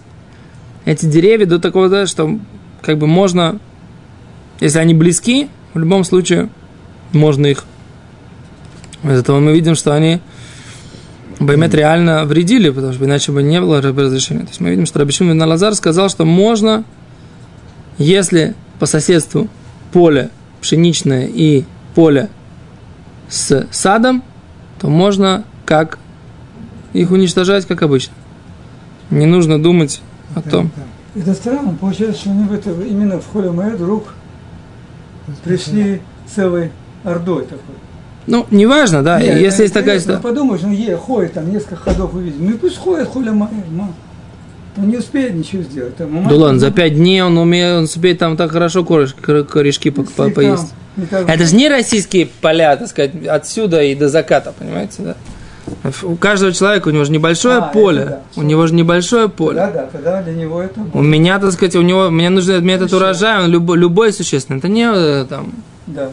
эти 0.90 1.06
деревья 1.06 1.47
до 1.47 1.61
такого, 1.61 1.88
да, 1.88 2.06
что 2.06 2.38
как 2.82 2.99
бы 2.99 3.06
можно, 3.06 3.61
если 4.59 4.80
они 4.80 4.92
близки, 4.92 5.49
в 5.73 5.78
любом 5.78 6.02
случае 6.02 6.49
можно 7.12 7.47
их. 7.47 7.64
Из 9.04 9.18
этого 9.18 9.38
мы 9.38 9.52
видим, 9.52 9.76
что 9.76 9.94
они 9.94 10.20
Баймет 11.38 11.75
реально 11.75 12.25
вредили, 12.25 12.70
потому 12.70 12.92
что 12.92 13.04
иначе 13.04 13.30
бы 13.30 13.40
не 13.42 13.61
было 13.61 13.80
разрешения. 13.80 14.40
То 14.40 14.49
есть 14.49 14.61
мы 14.61 14.70
видим, 14.70 14.85
что 14.85 14.99
Рабишим 14.99 15.35
на 15.35 15.47
Лазар 15.47 15.76
сказал, 15.76 16.09
что 16.09 16.25
можно, 16.25 16.85
если 17.97 18.56
по 18.80 18.87
соседству 18.87 19.49
поле 19.92 20.30
пшеничное 20.61 21.30
и 21.32 21.64
поле 21.94 22.28
с 23.28 23.68
садом, 23.70 24.25
то 24.80 24.88
можно 24.88 25.44
как 25.64 25.99
их 26.92 27.12
уничтожать, 27.12 27.64
как 27.64 27.82
обычно. 27.82 28.12
Не 29.11 29.26
нужно 29.26 29.62
думать 29.62 30.02
о 30.34 30.42
Да, 30.42 30.50
том. 30.50 30.70
да. 30.76 31.20
Это 31.22 31.34
странно, 31.34 31.75
получается, 31.80 32.20
что 32.20 32.30
они 32.30 32.44
в 32.44 32.52
это, 32.52 32.70
именно 32.70 33.20
в 33.20 33.26
холе 33.26 33.50
Маэд 33.50 33.75
вдруг 33.75 34.04
пришли 35.44 36.00
целой 36.32 36.70
ордой 37.04 37.42
такой. 37.44 37.75
Ну, 38.26 38.46
неважно, 38.50 39.02
да, 39.02 39.20
Не, 39.20 39.26
если 39.40 39.62
есть 39.62 39.75
такая 39.75 39.99
ситуация. 39.99 40.22
Подумаешь, 40.22 40.60
ну 40.62 40.70
е, 40.72 40.96
ходит 40.96 41.32
там 41.32 41.50
несколько 41.50 41.76
ходов 41.76 42.14
увидит. 42.14 42.38
Ну 42.38 42.50
и 42.50 42.54
пусть 42.54 42.76
ходит 42.76 43.08
холя 43.08 43.32
ма. 43.32 43.50
Он 44.76 44.88
не 44.88 44.99
успеет 44.99 45.34
ничего 45.34 45.62
сделать. 45.62 45.96
Там, 45.96 46.28
Да 46.28 46.34
ладно, 46.37 46.58
за 46.60 46.70
пять 46.70 46.94
дней 46.94 47.22
он 47.22 47.37
умеет, 47.38 47.78
он 47.78 47.84
успеет 47.84 48.18
там 48.18 48.37
так 48.37 48.52
хорошо 48.52 48.82
кореш- 48.82 49.14
кор- 49.20 49.44
корешки 49.44 49.90
по- 49.90 50.04
по- 50.04 50.30
поесть. 50.30 50.72
Это 51.10 51.44
же 51.44 51.56
не 51.56 51.68
российские 51.68 52.26
поля, 52.40 52.76
так 52.76 52.88
сказать, 52.88 53.12
отсюда 53.26 53.82
и 53.82 53.94
до 53.96 54.08
заката, 54.08 54.52
понимаете, 54.56 55.02
да? 55.02 55.16
У 56.02 56.16
каждого 56.16 56.52
человека 56.52 56.88
у 56.88 56.90
него 56.90 57.04
же 57.04 57.12
небольшое 57.12 57.56
А, 57.56 57.58
это 57.58 57.68
поле. 57.72 58.04
да. 58.04 58.20
У 58.36 58.42
него 58.42 58.66
же 58.66 58.74
небольшое 58.74 59.28
поле. 59.28 59.56
Да, 59.56 59.70
да, 59.70 59.86
тогда 59.86 60.22
для 60.22 60.34
него 60.34 60.60
это... 60.62 60.80
У 60.92 61.02
меня, 61.02 61.38
так 61.38 61.52
сказать, 61.52 61.76
у 61.76 61.82
него, 61.82 62.10
мне 62.10 62.30
нужен 62.30 62.64
метод 62.64 62.92
урожая, 62.92 63.42
он 63.44 63.50
любой, 63.50 63.78
любой 63.78 64.12
существенный. 64.12 64.58
Это 64.58 64.68
не 64.68 64.88
э, 64.92 65.24
там 65.28 65.52
Да. 65.86 66.10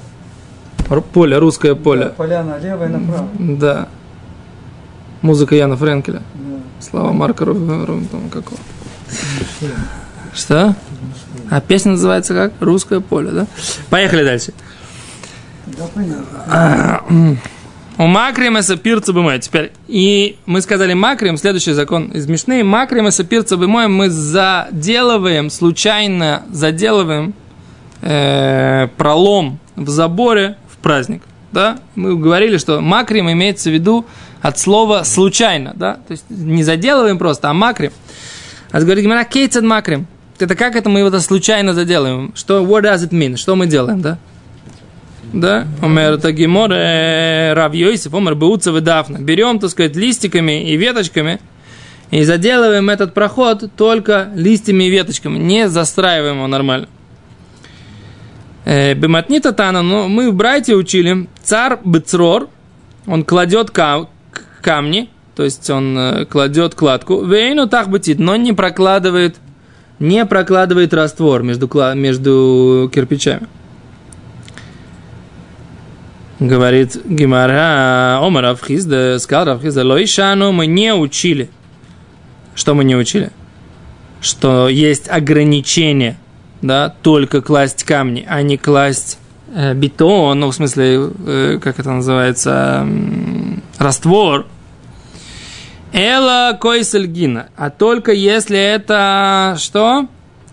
поле, 1.14 1.38
русское 1.38 1.74
Да, 1.76 1.82
поле. 1.82 2.14
поля 2.18 2.44
налево 2.44 2.86
и 2.86 2.90
направо. 2.90 3.28
Да. 3.40 3.88
Музыка 5.22 5.56
Яна 5.56 5.76
Френкеля. 5.78 6.22
Да. 6.36 6.58
Слава 6.80 7.12
Марка 7.12 7.44
Ру- 7.46 7.86
Ру- 7.86 8.08
там 8.08 8.30
какого. 8.30 8.60
Что? 10.34 10.76
А 11.50 11.62
песня 11.62 11.92
называется 11.94 12.34
как? 12.34 12.54
Русское 12.60 13.00
поле, 13.00 13.32
да? 13.32 13.48
Поехали 13.90 14.24
дальше. 14.24 14.54
Да, 15.66 15.84
понятно. 15.94 17.02
У 18.00 18.06
макрима 18.06 18.62
сапирца 18.62 19.12
бымой. 19.12 19.40
Теперь, 19.40 19.72
и 19.88 20.38
мы 20.46 20.62
сказали 20.62 20.94
макрим, 20.94 21.36
следующий 21.36 21.72
закон 21.72 22.10
из 22.10 22.28
Мишны. 22.28 22.64
Макрима 22.64 23.10
сапирца 23.10 23.58
бымой 23.58 23.88
мы 23.88 24.12
заделываем, 24.12 25.50
случайно 25.50 26.44
заделываем 26.52 27.34
э, 28.02 28.88
пролом 28.98 29.58
в 29.76 29.90
заборе 29.90 30.58
в 30.72 30.78
праздник. 30.78 31.24
Да? 31.52 31.80
Мы 31.96 32.16
говорили, 32.16 32.58
что 32.58 32.82
макрим 32.82 33.32
имеется 33.32 33.72
в 33.72 33.74
виду 33.74 34.06
от 34.44 34.60
слова 34.60 35.04
случайно. 35.04 35.74
Да? 35.76 35.96
То 36.08 36.12
есть 36.12 36.26
не 36.30 36.62
заделываем 36.62 37.18
просто, 37.18 37.50
а 37.50 37.54
макрим. 37.54 37.92
А 38.72 38.80
говорит 38.80 39.06
Гимара, 39.06 39.24
кейцед 39.24 39.64
макрим. 39.64 40.06
Это 40.38 40.54
как 40.54 40.76
это 40.76 40.88
мы 40.88 41.00
это 41.00 41.20
случайно 41.20 41.74
заделаем? 41.74 42.32
Что, 42.36 42.64
what 42.64 42.84
does 42.84 42.98
it 42.98 43.10
mean? 43.10 43.38
Что 43.38 43.56
мы 43.56 43.66
делаем, 43.66 44.02
да? 44.02 44.20
Да, 45.34 45.68
Омер 45.82 46.14
это 46.14 46.32
Гимор, 46.32 46.72
э, 46.72 47.54
Рав 47.54 47.74
Йосиф, 47.74 48.14
Омер 48.14 48.36
Беуца 48.36 48.72
Дафна. 48.80 49.20
Берем, 49.20 49.60
так 49.60 49.70
сказать, 49.70 49.96
листиками 49.96 50.70
и 50.72 50.78
веточками 50.78 51.40
и 52.12 52.24
заделываем 52.24 52.90
этот 52.90 53.14
проход 53.14 53.70
только 53.76 54.30
листьями 54.34 54.86
и 54.86 54.90
веточками, 54.90 55.38
не 55.38 55.68
застраиваем 55.68 56.38
его 56.38 56.48
нормально. 56.48 56.88
Э, 58.66 58.94
Бематнита 58.94 59.52
Тана, 59.52 59.82
но 59.82 60.08
мы 60.08 60.32
в 60.32 60.34
Брайте 60.34 60.76
учили, 60.76 61.28
царь 61.44 61.78
Бецрор, 61.84 62.50
он 63.06 63.24
кладет 63.24 63.72
камни, 63.72 65.10
то 65.36 65.44
есть 65.44 65.70
он 65.70 65.98
э, 65.98 66.26
кладет 66.26 66.76
кладку, 66.76 67.24
вейну 67.24 67.68
так 67.68 67.90
бытит, 67.90 68.20
но 68.20 68.36
не 68.38 68.54
прокладывает, 68.54 69.36
не 70.00 70.26
прокладывает 70.26 70.94
раствор 70.94 71.44
между, 71.44 71.70
между 71.96 72.90
кирпичами. 72.94 73.48
Говорит 76.40 76.96
Гимара, 77.04 78.20
Омар 78.22 78.44
Равхизда, 78.44 79.18
сказал 79.18 79.56
Равхизда, 79.56 79.84
Лоишану 79.84 80.52
мы 80.52 80.68
не 80.68 80.94
учили. 80.94 81.50
Что 82.54 82.76
мы 82.76 82.84
не 82.84 82.96
учили? 82.96 83.32
Что 84.22 84.70
есть 84.70 85.10
ограничение, 85.10 86.18
да, 86.62 86.94
только 87.02 87.42
класть 87.42 87.84
камни, 87.84 88.24
а 88.28 88.44
не 88.44 88.58
класть 88.58 89.18
э, 89.54 89.74
бетон, 89.74 90.40
ну, 90.40 90.52
в 90.52 90.56
смысле, 90.56 91.10
э, 91.26 91.60
как 91.62 91.80
это 91.80 91.92
называется, 91.92 92.82
м, 92.82 93.64
раствор. 93.80 94.46
Эла 95.92 96.56
койсельгина, 96.60 97.48
а 97.56 97.72
только 97.72 98.12
если 98.12 98.60
это 98.60 99.56
что? 99.58 100.08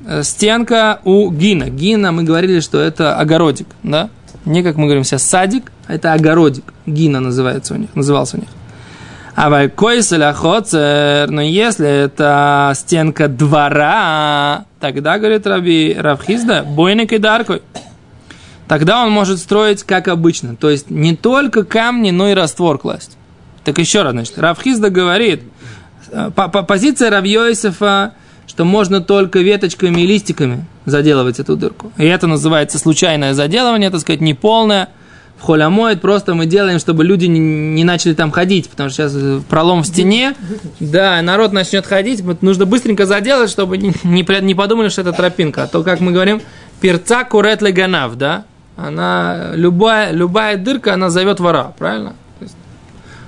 Э, 0.07 0.23
Стенка 0.23 1.01
у 1.05 1.31
гина. 1.31 1.69
Гина, 1.69 2.11
мы 2.13 2.23
говорили, 2.23 2.61
что 2.61 2.81
это 2.81 3.19
огородик, 3.19 3.67
да? 3.83 4.09
Не 4.45 4.63
как 4.63 4.77
мы 4.77 4.85
говорим 4.85 5.05
сейчас 5.05 5.23
садик, 5.23 5.73
а 5.87 5.95
это 5.95 6.13
огородик. 6.13 6.65
Гина 6.87 7.21
называется 7.21 7.75
у 7.75 7.77
них, 7.77 7.95
назывался 7.95 8.37
у 8.37 8.41
них. 8.41 8.49
А 9.35 9.51
валькойсель 9.51 10.23
охоцер, 10.23 11.29
но 11.31 11.43
если 11.43 11.89
это 11.89 12.73
стенка 12.77 13.27
двора, 13.27 14.67
тогда, 14.79 15.19
говорит 15.19 15.47
Раби 15.47 15.97
Равхизда, 15.99 16.63
бойник 16.63 17.13
и 17.13 17.19
даркой. 17.19 17.63
Тогда 18.69 19.03
он 19.05 19.11
может 19.11 19.39
строить 19.41 19.83
как 19.83 20.09
обычно. 20.09 20.57
То 20.57 20.71
есть 20.71 20.89
не 20.89 21.17
только 21.17 21.65
камни, 21.65 22.11
но 22.11 22.29
и 22.29 22.35
раствор 22.35 22.79
класть. 22.79 23.17
Так 23.65 23.79
еще 23.79 24.03
раз, 24.03 24.13
значит, 24.13 24.39
Равхизда 24.39 24.91
говорит, 24.91 25.43
э, 26.11 26.31
по- 26.35 26.49
позиция 26.49 27.11
Равьёйсефа, 27.11 28.13
что 28.55 28.65
можно 28.65 29.01
только 29.01 29.41
веточками 29.41 30.03
и 30.03 30.07
листиками 30.07 30.65
заделывать 30.85 31.41
эту 31.41 31.57
дырку. 31.57 31.91
И 31.99 32.05
это 32.05 32.29
называется 32.29 32.79
случайное 32.79 33.35
заделывание, 33.35 33.91
так 33.91 34.01
сказать, 34.01 34.21
не 34.21 34.33
полное. 34.33 34.91
В 35.37 35.43
холямоид 35.43 36.01
просто 36.01 36.37
мы 36.37 36.47
делаем, 36.47 36.79
чтобы 36.79 37.03
люди 37.03 37.27
не, 37.27 37.41
не 37.41 37.83
начали 37.83 38.15
там 38.15 38.31
ходить, 38.31 38.71
потому 38.71 38.91
что 38.91 39.03
сейчас 39.03 39.17
э, 39.17 39.41
пролом 39.49 39.83
в 39.83 39.87
стене, 39.89 40.37
да, 40.79 41.21
народ 41.21 41.53
начнет 41.53 41.85
ходить, 41.85 42.21
вот 42.21 42.43
нужно 42.43 42.65
быстренько 42.65 43.07
заделать, 43.07 43.51
чтобы 43.51 43.77
не, 43.77 43.93
не, 44.05 44.25
не 44.43 44.55
подумали, 44.55 44.89
что 44.89 45.01
это 45.01 45.13
тропинка. 45.13 45.65
А 45.65 45.67
то, 45.67 45.83
как 45.83 45.99
мы 45.99 46.13
говорим, 46.13 46.41
перца 46.81 47.25
курет 47.25 47.61
леганав, 47.61 48.15
да, 48.15 48.45
она, 48.77 49.51
любая, 49.55 50.13
любая 50.13 50.57
дырка, 50.57 50.95
она 50.95 51.11
зовет 51.11 51.41
вора, 51.41 51.75
правильно? 51.77 52.15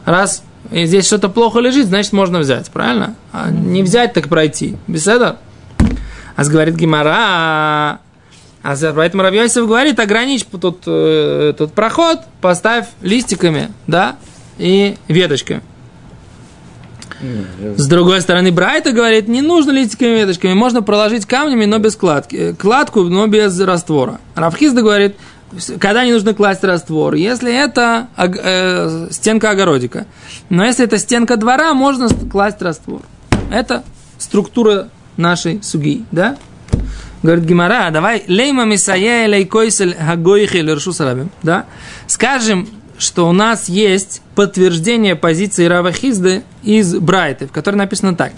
Раз 0.05 0.45
и 0.71 0.87
здесь 0.87 1.07
что-то 1.07 1.29
плохо 1.29 1.61
лежит, 1.61 1.87
значит 1.87 2.13
можно 2.13 2.39
взять, 2.39 2.71
правильно? 2.71 3.15
А 3.33 3.51
не 3.51 3.83
взять, 3.83 4.13
так 4.13 4.29
пройти. 4.29 4.77
Беседа? 4.87 5.39
А 6.37 6.45
говорит 6.45 6.77
Гимара, 6.77 8.01
а 8.63 8.75
поэтому 8.95 9.23
Равьёсов 9.23 9.69
говорит, 9.69 10.01
ограничь 10.01 10.45
тут 10.45 10.83
э, 10.87 11.51
этот 11.51 11.73
проход, 11.73 12.21
поставь 12.41 12.89
листиками, 13.01 13.71
да, 13.87 14.17
и 14.59 14.97
веточками. 15.07 15.63
С 17.77 17.87
другой 17.87 18.21
стороны, 18.21 18.53
Брайта 18.53 18.93
говорит, 18.93 19.29
не 19.29 19.41
нужно 19.41 19.71
листиками 19.71 20.11
и 20.11 20.17
веточками, 20.17 20.53
можно 20.53 20.83
проложить 20.83 21.27
камнями, 21.27 21.65
но 21.65 21.79
без 21.79 21.97
кладки. 21.97 22.37
э, 22.37 22.55
Кладку, 22.55 23.05
но 23.05 23.27
без 23.29 23.59
раствора. 23.61 24.19
Равхизда 24.35 24.83
говорит, 24.83 25.17
когда 25.79 26.05
не 26.05 26.13
нужно 26.13 26.35
класть 26.35 26.65
раствор, 26.65 27.15
если 27.15 27.53
это 27.53 28.09
э, 28.17 29.09
стенка 29.11 29.51
огородика. 29.51 30.07
Но 30.49 30.65
если 30.65 30.85
это 30.85 30.99
стенка 30.99 31.37
двора, 31.37 31.73
можно 31.75 32.09
класть 32.09 32.61
раствор. 32.61 33.03
Это 33.51 33.85
структура 34.19 34.89
нашей 35.17 35.63
суги, 35.63 36.05
да? 36.11 36.37
Говорит 37.23 37.45
Гимара, 37.45 37.91
давай 37.91 38.25
лейма 38.27 38.65
мисая 38.65 39.27
лейкойсель 39.27 39.95
хагоихи 39.95 40.59
лершу 40.59 40.93
сарабим, 40.93 41.31
да? 41.43 41.67
Скажем, 42.07 42.69
что 42.99 43.29
у 43.29 43.33
нас 43.33 43.69
есть 43.69 44.23
подтверждение 44.35 45.17
позиции 45.17 45.67
Рава 45.67 45.93
Хизды 45.93 46.43
из 46.63 46.95
Брайты, 46.95 47.47
в 47.47 47.53
которой 47.53 47.77
написано 47.77 48.15
так. 48.15 48.33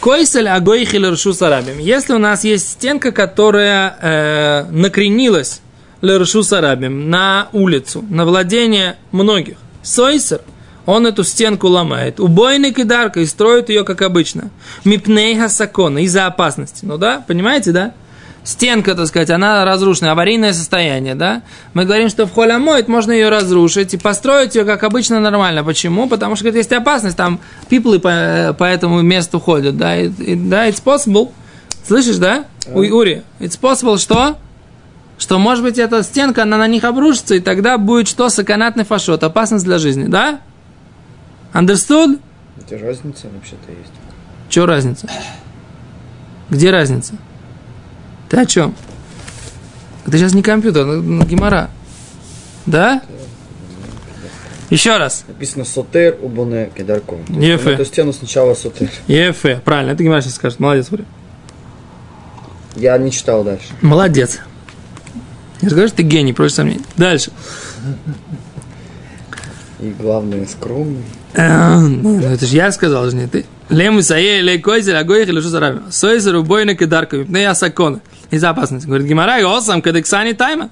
Койсель 0.00 0.48
агоихи 0.48 0.96
лершу 0.96 1.32
сарабим. 1.32 1.78
Если 1.78 2.12
у 2.12 2.18
нас 2.18 2.44
есть 2.44 2.72
стенка, 2.72 3.10
которая 3.12 3.96
э, 4.00 4.64
накренилась 4.70 5.62
лершу 6.00 6.42
сарабим 6.42 7.10
на 7.10 7.48
улицу, 7.52 8.04
на 8.10 8.24
владение 8.24 8.96
многих, 9.12 9.56
сойсер, 9.82 10.40
он 10.86 11.06
эту 11.06 11.24
стенку 11.24 11.68
ломает. 11.68 12.20
Убойник 12.20 12.78
и 12.78 12.84
дарка 12.84 13.20
и 13.20 13.26
строит 13.26 13.70
ее, 13.70 13.84
как 13.84 14.02
обычно. 14.02 14.50
Мипнейха 14.84 15.48
сакона, 15.48 15.98
из-за 16.04 16.26
опасности. 16.26 16.84
Ну 16.84 16.98
да, 16.98 17.24
понимаете, 17.26 17.72
да? 17.72 17.92
Стенка, 18.46 18.94
так 18.94 19.06
сказать, 19.06 19.30
она 19.30 19.64
разрушена, 19.64 20.12
аварийное 20.12 20.52
состояние, 20.52 21.14
да? 21.14 21.40
Мы 21.72 21.86
говорим, 21.86 22.10
что 22.10 22.26
в 22.26 22.34
холямоид 22.34 22.88
можно 22.88 23.10
ее 23.12 23.30
разрушить 23.30 23.94
и 23.94 23.96
построить 23.96 24.54
ее, 24.54 24.66
как 24.66 24.82
обычно, 24.82 25.18
нормально. 25.20 25.64
Почему? 25.64 26.06
Потому 26.06 26.36
что 26.36 26.44
говорит, 26.44 26.58
есть 26.58 26.72
опасность, 26.72 27.16
там 27.16 27.40
пиплы 27.70 27.98
по, 27.98 28.54
по 28.58 28.64
этому 28.64 29.00
месту 29.00 29.40
ходят, 29.40 29.78
да? 29.78 29.96
И, 29.96 30.08
и- 30.10 30.34
да, 30.34 30.68
it's 30.68 30.82
possible. 30.84 31.30
Слышишь, 31.88 32.16
да? 32.16 32.44
Уй, 32.74 32.90
Ури, 32.90 33.22
it's 33.40 33.58
possible, 33.58 33.96
что? 33.96 34.36
Что, 35.16 35.38
может 35.38 35.62
быть, 35.62 35.78
эта 35.78 36.02
стенка, 36.02 36.42
она 36.42 36.58
на 36.58 36.66
них 36.66 36.84
обрушится, 36.84 37.34
и 37.36 37.40
тогда 37.40 37.78
будет 37.78 38.08
что? 38.08 38.28
Саканатный 38.28 38.84
фашот, 38.84 39.22
опасность 39.22 39.64
для 39.64 39.78
жизни, 39.78 40.06
да? 40.06 40.40
Understood? 41.52 42.18
Это 42.58 42.78
разница 42.78 43.28
вообще-то 43.32 43.70
есть. 43.70 43.92
Че 44.48 44.66
разница? 44.66 45.08
Где 46.50 46.70
разница? 46.70 47.14
Ты 48.28 48.38
о 48.38 48.46
чем? 48.46 48.74
Это 50.06 50.18
сейчас 50.18 50.34
не 50.34 50.42
компьютер, 50.42 50.86
это 50.86 51.00
гемора. 51.26 51.70
Да? 52.66 53.02
Еще 54.70 54.96
раз. 54.96 55.24
Написано 55.28 55.64
сотер 55.64 56.18
убоне 56.20 56.70
кедарком. 56.74 57.24
Ефе. 57.28 57.74
Эту 57.74 57.84
стену 57.84 58.12
сначала 58.12 58.54
сотер. 58.54 58.90
Ефе. 59.06 59.60
Правильно, 59.64 59.92
это 59.92 60.02
гемора 60.02 60.20
сейчас 60.22 60.34
скажет. 60.34 60.58
Молодец, 60.58 60.90
Варя. 60.90 61.04
Я 62.74 62.98
не 62.98 63.12
читал 63.12 63.44
дальше. 63.44 63.66
Молодец. 63.80 64.40
Я 65.64 65.70
говорю, 65.70 65.88
что 65.88 65.96
ты 65.98 66.02
гений, 66.02 66.32
против 66.32 66.54
сомнений. 66.54 66.84
Дальше. 66.96 67.30
И 69.80 69.94
главное, 69.98 70.46
скромный. 70.46 71.02
Э, 71.34 71.78
Ну, 71.78 72.20
это 72.20 72.46
же 72.46 72.54
я 72.56 72.70
сказал, 72.72 73.10
же 73.10 73.16
не 73.16 73.26
ты. 73.26 73.44
Лему 73.68 74.02
сае 74.02 74.42
лей 74.42 74.58
койзер, 74.58 74.94
а 74.94 75.04
гоих 75.04 75.28
или 75.28 75.40
что 75.40 75.48
зараби. 75.48 75.80
Сойзер 75.90 76.36
убойна 76.36 76.74
кедарка, 76.74 77.16
випнея 77.16 77.54
сакона. 77.54 78.00
Из 78.30 78.42
опасности. 78.44 78.86
Говорит, 78.86 79.06
гемора, 79.06 79.38
осам 79.46 79.80
кадексани 79.82 80.32
тайма. 80.32 80.70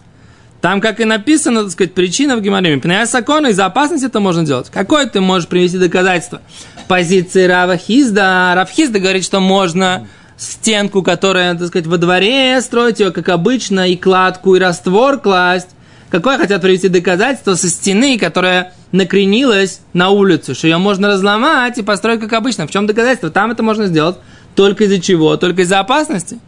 Там, 0.61 0.81
как 0.81 1.01
и 1.01 1.05
написано, 1.05 1.63
так 1.65 1.73
сказать, 1.73 1.95
причина 1.95 2.37
в 2.37 2.41
геморе. 2.41 2.77
Пнея 2.79 3.07
сакона, 3.07 3.49
из-за 3.49 3.67
опасности 3.67 4.07
это 4.07 4.21
можно 4.21 4.45
делать. 4.45 4.69
Какое 4.71 5.07
ты 5.07 5.21
можешь 5.21 5.49
привести 5.49 5.79
доказательство? 5.79 6.41
Позиции 6.87 7.45
Рава 7.47 7.77
Хизда. 7.77 8.53
Рав 8.55 8.71
Хизда 8.71 8.99
говорит, 9.01 9.25
что 9.25 9.41
можно 9.41 10.07
стенку, 10.43 11.03
которая, 11.03 11.55
так 11.55 11.69
сказать, 11.69 11.87
во 11.87 11.99
дворе 11.99 12.61
строить 12.61 13.01
ее, 13.01 13.11
как 13.11 13.29
обычно, 13.29 13.89
и 13.89 13.97
кладку, 13.97 14.57
и 14.57 14.59
раствор 14.59 15.19
класть. 15.19 15.69
Какое 16.11 16.37
хотят 16.37 16.61
привести 16.61 16.89
доказательство 16.89 17.55
со 17.55 17.69
стены, 17.69 18.19
которая 18.19 18.75
накренилась 18.93 19.81
на 19.95 20.11
улицу, 20.11 20.55
что 20.55 20.67
ее 20.67 20.77
можно 20.77 21.09
разломать 21.09 21.79
и 21.79 21.83
построить 21.83 22.21
как 22.21 22.33
обычно. 22.35 22.67
В 22.67 22.71
чем 22.71 22.87
доказательство? 22.87 23.31
Там 23.31 23.51
это 23.51 23.63
можно 23.63 23.87
сделать 23.87 24.17
только 24.55 24.85
из-за 24.85 25.01
чего? 25.01 25.37
Только 25.37 25.63
из-за 25.63 25.81
опасности. 25.81 26.39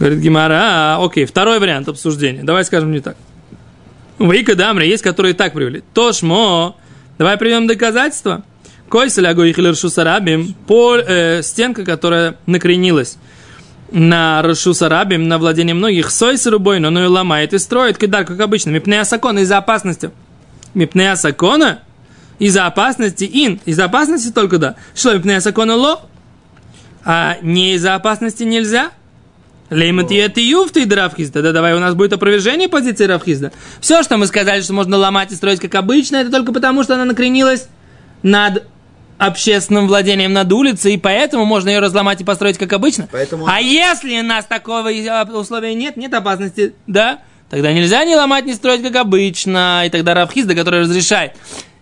Говорит 0.00 0.18
Гимара, 0.18 0.98
окей, 1.00 1.24
второй 1.24 1.60
вариант 1.60 1.88
обсуждения. 1.88 2.42
Давай 2.42 2.64
скажем 2.64 2.90
не 2.90 3.00
так. 3.00 3.16
Вика 4.18 4.56
Дамри, 4.56 4.88
есть, 4.88 5.02
которые 5.02 5.34
так 5.34 5.52
привели. 5.52 5.82
Тошмо, 5.92 6.76
давай 7.18 7.36
приведем 7.36 7.66
доказательства. 7.66 8.42
Койселя 8.94 9.34
Гойхилер 9.34 9.74
Шусарабим, 9.74 10.54
по 10.68 10.94
э, 10.96 11.42
стенка, 11.42 11.84
которая 11.84 12.36
накренилась 12.46 13.16
на 13.90 14.40
Рашусарабим, 14.40 15.26
на 15.26 15.38
владение 15.38 15.74
многих, 15.74 16.12
сойс 16.12 16.46
рубой, 16.46 16.78
но 16.78 16.96
ее 17.00 17.08
ломает 17.08 17.54
и 17.54 17.58
строит, 17.58 17.98
кидар, 17.98 18.24
как 18.24 18.38
обычно, 18.38 18.70
мипнея 18.70 19.02
сакона 19.02 19.40
из-за 19.40 19.58
опасности. 19.58 20.12
Мипнея 20.74 21.16
сакона 21.16 21.80
из-за 22.38 22.66
опасности 22.66 23.24
ин, 23.24 23.60
из-за 23.64 23.86
опасности 23.86 24.30
только 24.30 24.58
да. 24.58 24.76
Что 24.94 25.12
мипнея 25.12 25.40
сакона 25.40 25.74
ло? 25.74 26.02
А 27.04 27.38
не 27.42 27.74
из-за 27.74 27.96
опасности 27.96 28.44
нельзя? 28.44 28.92
Леймат 29.70 30.12
и 30.12 30.14
это 30.14 30.40
юфты 30.40 30.84
и 30.84 30.88
Равхизда. 30.88 31.42
Да, 31.42 31.50
давай, 31.50 31.74
у 31.74 31.80
нас 31.80 31.96
будет 31.96 32.12
опровержение 32.12 32.68
позиции 32.68 33.06
Равхизда. 33.06 33.50
Все, 33.80 34.04
что 34.04 34.18
мы 34.18 34.28
сказали, 34.28 34.60
что 34.60 34.72
можно 34.72 34.96
ломать 34.96 35.32
и 35.32 35.34
строить 35.34 35.58
как 35.58 35.74
обычно, 35.74 36.18
это 36.18 36.30
только 36.30 36.52
потому, 36.52 36.84
что 36.84 36.94
она 36.94 37.04
накренилась 37.04 37.66
над 38.22 38.62
общественным 39.18 39.86
владением 39.86 40.32
над 40.32 40.52
улицей, 40.52 40.94
и 40.94 40.98
поэтому 40.98 41.44
можно 41.44 41.68
ее 41.68 41.78
разломать 41.80 42.20
и 42.20 42.24
построить 42.24 42.58
как 42.58 42.72
обычно. 42.72 43.08
Поэтому- 43.10 43.46
А 43.46 43.60
если 43.60 44.18
у 44.20 44.22
нас 44.22 44.44
такого 44.44 44.92
э, 44.92 45.24
условия 45.32 45.74
нет, 45.74 45.96
нет 45.96 46.12
опасности, 46.14 46.74
да, 46.86 47.20
тогда 47.50 47.72
нельзя 47.72 48.04
не 48.04 48.16
ломать, 48.16 48.44
не 48.46 48.54
строить 48.54 48.82
как 48.82 48.96
обычно. 48.96 49.84
И 49.86 49.90
тогда 49.90 50.14
Равхизда, 50.14 50.54
который 50.54 50.80
разрешает 50.80 51.32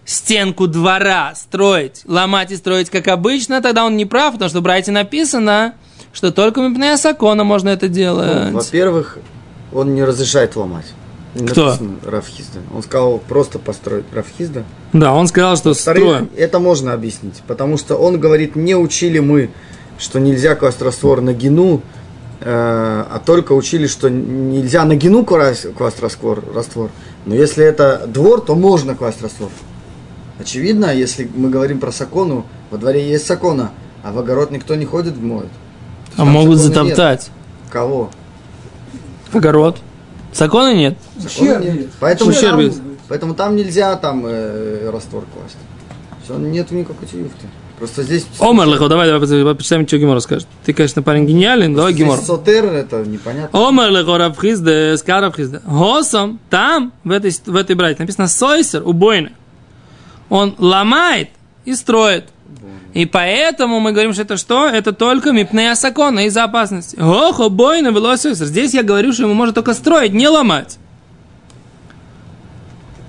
стенку 0.04 0.66
двора 0.66 1.34
строить, 1.34 2.02
ломать 2.06 2.50
и 2.50 2.56
строить 2.56 2.90
как 2.90 3.08
обычно, 3.08 3.62
тогда 3.62 3.84
он 3.86 3.96
не 3.96 4.04
прав, 4.04 4.32
потому 4.34 4.48
что 4.48 4.58
в 4.60 4.62
Брайте 4.62 4.90
написано, 4.90 5.74
что 6.12 6.32
только 6.32 6.60
Мипнея 6.60 6.96
Сакона 6.96 7.44
можно 7.44 7.70
это 7.70 7.88
делать. 7.88 8.50
Ну, 8.50 8.58
Во-первых, 8.58 9.18
он 9.72 9.94
не 9.94 10.04
разрешает 10.04 10.56
ломать. 10.56 10.86
Кто? 11.34 11.78
Равхизда. 12.04 12.60
Он 12.74 12.82
сказал 12.82 13.18
просто 13.18 13.58
построить 13.58 14.04
Равхизда. 14.12 14.64
Да, 14.92 15.14
он 15.14 15.26
сказал, 15.28 15.56
что 15.56 15.72
Вторых, 15.72 16.02
строим. 16.02 16.30
это 16.36 16.58
можно 16.58 16.92
объяснить, 16.92 17.42
потому 17.46 17.78
что 17.78 17.96
он 17.96 18.20
говорит, 18.20 18.54
не 18.54 18.74
учили 18.74 19.18
мы, 19.18 19.50
что 19.98 20.20
нельзя 20.20 20.54
класть 20.56 20.82
раствор 20.82 21.22
на 21.22 21.32
гину, 21.32 21.80
э, 22.40 22.44
а 22.44 23.22
только 23.24 23.52
учили, 23.52 23.86
что 23.86 24.10
нельзя 24.10 24.84
на 24.84 24.94
гину 24.94 25.24
класть, 25.24 25.72
класть 25.72 26.02
раствор, 26.02 26.44
раствор. 26.54 26.90
Но 27.24 27.34
если 27.34 27.64
это 27.64 28.04
двор, 28.06 28.42
то 28.42 28.54
можно 28.54 28.94
класть 28.94 29.22
раствор. 29.22 29.50
Очевидно, 30.38 30.92
если 30.94 31.30
мы 31.34 31.48
говорим 31.48 31.78
про 31.78 31.92
сакону, 31.92 32.44
во 32.70 32.76
дворе 32.76 33.08
есть 33.08 33.26
сакона, 33.26 33.70
а 34.02 34.12
в 34.12 34.18
огород 34.18 34.50
никто 34.50 34.74
не 34.74 34.84
ходит, 34.84 35.16
моет. 35.16 35.48
А 36.16 36.26
могут 36.26 36.58
саконы 36.58 36.88
нет. 36.88 36.96
затоптать. 36.96 37.30
Кого? 37.70 38.10
Огород. 39.32 39.78
Сакона 40.32 40.74
нет. 40.74 40.96
Нет. 41.40 41.64
есть. 41.64 41.88
Поэтому, 42.00 42.30
Ущерб 42.30 42.72
там, 42.72 42.96
поэтому 43.08 43.34
там 43.34 43.56
нельзя 43.56 43.96
там 43.96 44.24
э, 44.26 44.90
раствор 44.90 45.24
класть. 45.32 45.56
Все, 46.24 46.36
нету 46.36 46.74
никакой 46.74 47.08
юфты. 47.12 47.46
Просто 47.78 48.04
здесь... 48.04 48.24
Омар 48.38 48.68
Лехо, 48.68 48.88
давай, 48.88 49.08
давай, 49.10 49.54
почитаем, 49.56 49.88
что 49.88 49.98
Гимор 49.98 50.20
скажет. 50.20 50.46
Ты, 50.64 50.72
конечно, 50.72 51.02
парень 51.02 51.26
гениальный, 51.26 51.74
давай 51.74 51.92
Гимор. 51.92 52.18
Сотер, 52.18 52.66
это 52.66 53.04
непонятно. 53.04 53.68
Омар 53.68 53.90
Лехо 53.90 54.18
Равхизде, 54.18 54.96
Скар 54.98 55.20
Равхизде. 55.22 55.60
Госом, 55.66 56.38
там, 56.48 56.92
в 57.02 57.10
этой, 57.10 57.32
в 57.44 57.56
этой 57.56 57.74
брате, 57.74 57.96
написано 57.98 58.28
Сойсер, 58.28 58.86
убойно. 58.86 59.32
Он 60.28 60.54
ломает 60.58 61.30
и 61.64 61.74
строит. 61.74 62.26
И 62.94 63.06
поэтому 63.06 63.80
мы 63.80 63.92
говорим, 63.92 64.12
что 64.12 64.22
это 64.22 64.36
что? 64.36 64.68
Это 64.68 64.92
только 64.92 65.32
мипнея 65.32 65.74
сакона 65.74 66.26
из-за 66.26 66.44
опасности. 66.44 66.96
Ох, 67.00 67.40
убойно, 67.40 67.88
велосойсер. 67.88 68.46
Здесь 68.46 68.74
я 68.74 68.82
говорю, 68.82 69.12
что 69.12 69.22
ему 69.22 69.34
можно 69.34 69.54
только 69.54 69.74
строить, 69.74 70.12
не 70.12 70.28
ломать. 70.28 70.78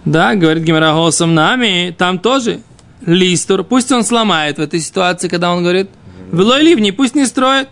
Да, 0.06 0.36
говорит 0.36 0.64
Гимара 0.64 0.94
голосом 0.94 1.34
нами, 1.34 1.94
там 1.98 2.20
тоже 2.20 2.62
листур. 3.06 3.64
Пусть 3.64 3.92
он 3.92 4.04
сломает 4.04 4.58
в 4.58 4.62
этой 4.62 4.80
ситуации, 4.80 5.28
когда 5.28 5.52
он 5.52 5.64
говорит, 5.64 5.90
Велой 6.34 6.64
ливни, 6.64 6.90
пусть 6.90 7.14
не 7.14 7.28
строит. 7.28 7.70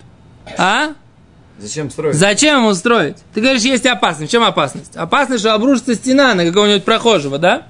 А? 0.55 0.93
Зачем 1.57 1.89
строить? 1.89 2.15
Зачем 2.15 2.60
ему 2.60 2.75
строить? 2.75 3.17
Ты 3.34 3.41
говоришь, 3.41 3.63
есть 3.63 3.88
опасность. 3.88 4.29
В 4.29 4.31
чем 4.31 4.43
опасность? 4.43 4.95
Опасность, 4.95 5.41
что 5.41 5.55
обрушится 5.55 5.95
стена 5.95 6.36
на 6.36 6.45
какого-нибудь 6.45 6.86
прохожего, 6.86 7.39
да? 7.39 7.63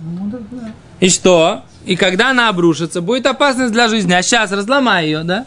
Ну, 0.00 0.30
да, 0.30 0.38
да. 0.50 0.72
И 1.00 1.10
что? 1.10 1.64
И 1.88 1.96
когда 1.96 2.32
она 2.32 2.50
обрушится, 2.50 3.00
будет 3.00 3.24
опасность 3.24 3.72
для 3.72 3.88
жизни. 3.88 4.12
А 4.12 4.20
сейчас 4.20 4.52
разломай 4.52 5.06
ее, 5.06 5.22
да? 5.24 5.46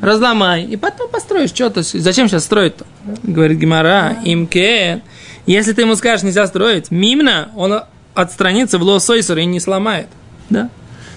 Разломай. 0.00 0.64
И 0.64 0.78
потом 0.78 1.10
построишь 1.10 1.50
что-то. 1.50 1.82
Зачем 1.82 2.28
сейчас 2.28 2.44
строить-то? 2.44 2.86
Говорит 3.22 3.58
Гимара, 3.58 4.16
имке. 4.24 5.02
Если 5.44 5.74
ты 5.74 5.82
ему 5.82 5.96
скажешь, 5.96 6.22
нельзя 6.22 6.46
строить, 6.46 6.90
мимно, 6.90 7.50
он 7.54 7.82
отстранится 8.14 8.78
в 8.78 8.82
лосойсер 8.82 9.36
и 9.36 9.44
не 9.44 9.60
сломает. 9.60 10.08
Да? 10.48 10.70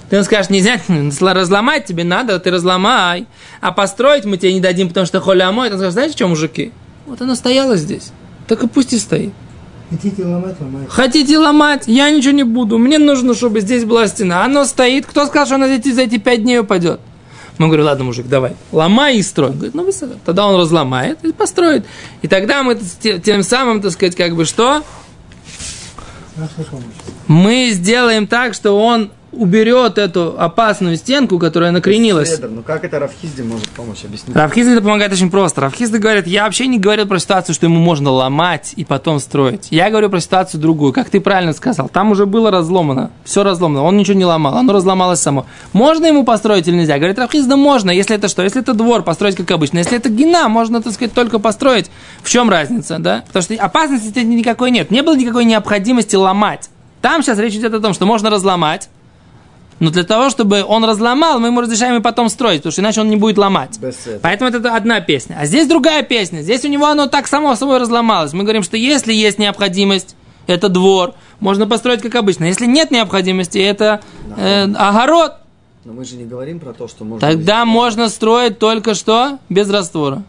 Ты 0.09 0.17
ему 0.17 0.25
скажешь, 0.25 0.49
нельзя 0.49 0.77
разломать, 1.33 1.85
тебе 1.85 2.03
надо, 2.03 2.37
ты 2.37 2.51
разломай. 2.51 3.27
А 3.61 3.71
построить 3.71 4.25
мы 4.25 4.35
тебе 4.35 4.53
не 4.53 4.59
дадим, 4.59 4.89
потому 4.89 5.05
что 5.05 5.21
холя. 5.21 5.51
Он 5.51 5.67
скажет, 5.67 5.93
знаете, 5.93 6.17
что, 6.17 6.27
мужики? 6.27 6.73
Вот 7.05 7.21
она 7.21 7.37
стояла 7.37 7.77
здесь. 7.77 8.11
Так 8.49 8.61
и 8.61 8.67
пусть 8.67 8.91
и 8.91 8.99
стоит. 8.99 9.31
Хотите 9.93 10.25
ломать, 10.25 10.55
ломайте. 10.59 10.89
Хотите 10.89 11.37
ломать? 11.37 11.83
Я 11.87 12.09
ничего 12.09 12.33
не 12.33 12.43
буду. 12.43 12.77
Мне 12.79 12.97
нужно, 12.97 13.33
чтобы 13.35 13.61
здесь 13.61 13.85
была 13.85 14.07
стена. 14.07 14.43
Оно 14.43 14.65
стоит. 14.65 15.05
Кто 15.05 15.25
сказал, 15.27 15.45
что 15.45 15.55
она 15.55 15.67
за 15.67 15.73
эти, 15.73 15.91
за 15.91 16.01
эти 16.01 16.17
пять 16.17 16.41
дней 16.41 16.59
упадет? 16.59 16.99
Мы 17.59 17.67
говорим, 17.67 17.85
ладно, 17.85 18.05
мужик, 18.05 18.27
давай, 18.27 18.53
ломай 18.71 19.17
и 19.17 19.21
строй. 19.21 19.49
Он 19.49 19.55
говорит, 19.55 19.75
ну, 19.75 19.83
высоко. 19.85 20.13
Тогда 20.25 20.47
он 20.47 20.59
разломает 20.59 21.23
и 21.23 21.31
построит. 21.31 21.85
И 22.23 22.27
тогда 22.27 22.63
мы 22.63 22.79
те- 23.01 23.19
тем 23.19 23.43
самым, 23.43 23.81
так 23.81 23.91
сказать, 23.91 24.15
как 24.15 24.35
бы 24.35 24.45
что? 24.45 24.81
Мы 27.27 27.69
сделаем 27.71 28.25
так, 28.25 28.55
что 28.55 28.71
он 28.79 29.11
уберет 29.33 29.97
эту 29.97 30.35
опасную 30.37 30.97
стенку, 30.97 31.39
которая 31.39 31.71
накренилась. 31.71 32.29
Седр, 32.35 32.49
ну 32.49 32.61
как 32.61 32.83
это 32.83 32.99
Равхизде 32.99 33.43
может 33.43 33.69
помочь? 33.69 34.03
Объясни. 34.05 34.33
Равхизда 34.33 34.73
это 34.73 34.81
помогает 34.81 35.11
очень 35.11 35.29
просто. 35.29 35.61
Равхизда 35.61 35.99
говорит, 35.99 36.27
я 36.27 36.43
вообще 36.45 36.67
не 36.67 36.79
говорил 36.79 37.05
про 37.07 37.19
ситуацию, 37.19 37.55
что 37.55 37.65
ему 37.65 37.79
можно 37.79 38.11
ломать 38.11 38.73
и 38.75 38.85
потом 38.85 39.19
строить. 39.19 39.67
Я 39.71 39.89
говорю 39.89 40.09
про 40.09 40.19
ситуацию 40.19 40.61
другую, 40.61 40.93
как 40.93 41.09
ты 41.09 41.19
правильно 41.19 41.53
сказал. 41.53 41.89
Там 41.89 42.11
уже 42.11 42.25
было 42.25 42.51
разломано, 42.51 43.11
все 43.23 43.43
разломано, 43.43 43.83
он 43.83 43.97
ничего 43.97 44.17
не 44.17 44.25
ломал, 44.25 44.55
оно 44.55 44.73
разломалось 44.73 45.19
само. 45.19 45.45
Можно 45.73 46.05
ему 46.05 46.23
построить 46.23 46.67
или 46.67 46.75
нельзя? 46.75 46.97
Говорит 46.97 47.17
Равхизда, 47.19 47.57
можно, 47.57 47.91
если 47.91 48.15
это 48.15 48.27
что? 48.27 48.43
Если 48.43 48.61
это 48.61 48.73
двор, 48.73 49.03
построить 49.03 49.35
как 49.35 49.49
обычно. 49.51 49.79
Если 49.79 49.97
это 49.97 50.09
гина, 50.09 50.47
можно, 50.47 50.81
так 50.81 50.93
сказать, 50.93 51.13
только 51.13 51.39
построить. 51.39 51.89
В 52.21 52.29
чем 52.29 52.49
разница, 52.49 52.99
да? 52.99 53.23
Потому 53.27 53.43
что 53.43 53.55
опасности 53.55 54.19
никакой 54.19 54.71
нет. 54.71 54.91
Не 54.91 55.01
было 55.01 55.15
никакой 55.15 55.45
необходимости 55.45 56.15
ломать. 56.15 56.69
Там 57.01 57.21
сейчас 57.21 57.37
речь 57.39 57.53
идет 57.55 57.73
о 57.73 57.81
том, 57.81 57.93
что 57.93 58.05
можно 58.05 58.29
разломать, 58.29 58.89
но 59.79 59.89
для 59.89 60.03
того, 60.03 60.29
чтобы 60.29 60.63
он 60.63 60.85
разломал, 60.85 61.39
мы 61.39 61.47
ему 61.47 61.61
разрешаем 61.61 61.95
и 61.95 62.01
потом 62.01 62.29
строить, 62.29 62.59
потому 62.59 62.71
что 62.71 62.81
иначе 62.81 63.01
он 63.01 63.09
не 63.09 63.15
будет 63.15 63.37
ломать. 63.37 63.79
Без 63.79 63.99
этого. 64.01 64.19
Поэтому 64.21 64.49
это 64.49 64.75
одна 64.75 65.01
песня. 65.01 65.37
А 65.39 65.45
здесь 65.45 65.67
другая 65.67 66.03
песня. 66.03 66.41
Здесь 66.41 66.63
у 66.65 66.67
него 66.67 66.85
оно 66.87 67.07
так 67.07 67.27
само 67.27 67.55
собой 67.55 67.79
разломалось. 67.79 68.33
Мы 68.33 68.43
говорим, 68.43 68.63
что 68.63 68.77
если 68.77 69.13
есть 69.13 69.39
необходимость, 69.39 70.15
это 70.47 70.69
двор, 70.69 71.13
можно 71.39 71.67
построить 71.67 72.01
как 72.01 72.15
обычно. 72.15 72.45
Если 72.45 72.65
нет 72.65 72.91
необходимости, 72.91 73.57
это 73.57 74.01
э, 74.37 74.63
огород, 74.73 75.33
Но 75.85 75.93
мы 75.93 76.05
же 76.05 76.15
не 76.15 76.25
говорим 76.25 76.59
про 76.59 76.73
то, 76.73 76.87
что 76.87 77.03
можно... 77.03 77.19
Тогда 77.27 77.65
можно 77.65 78.09
строить 78.09 78.59
только 78.59 78.93
что 78.93 79.39
без 79.49 79.69
раствора. 79.69 80.23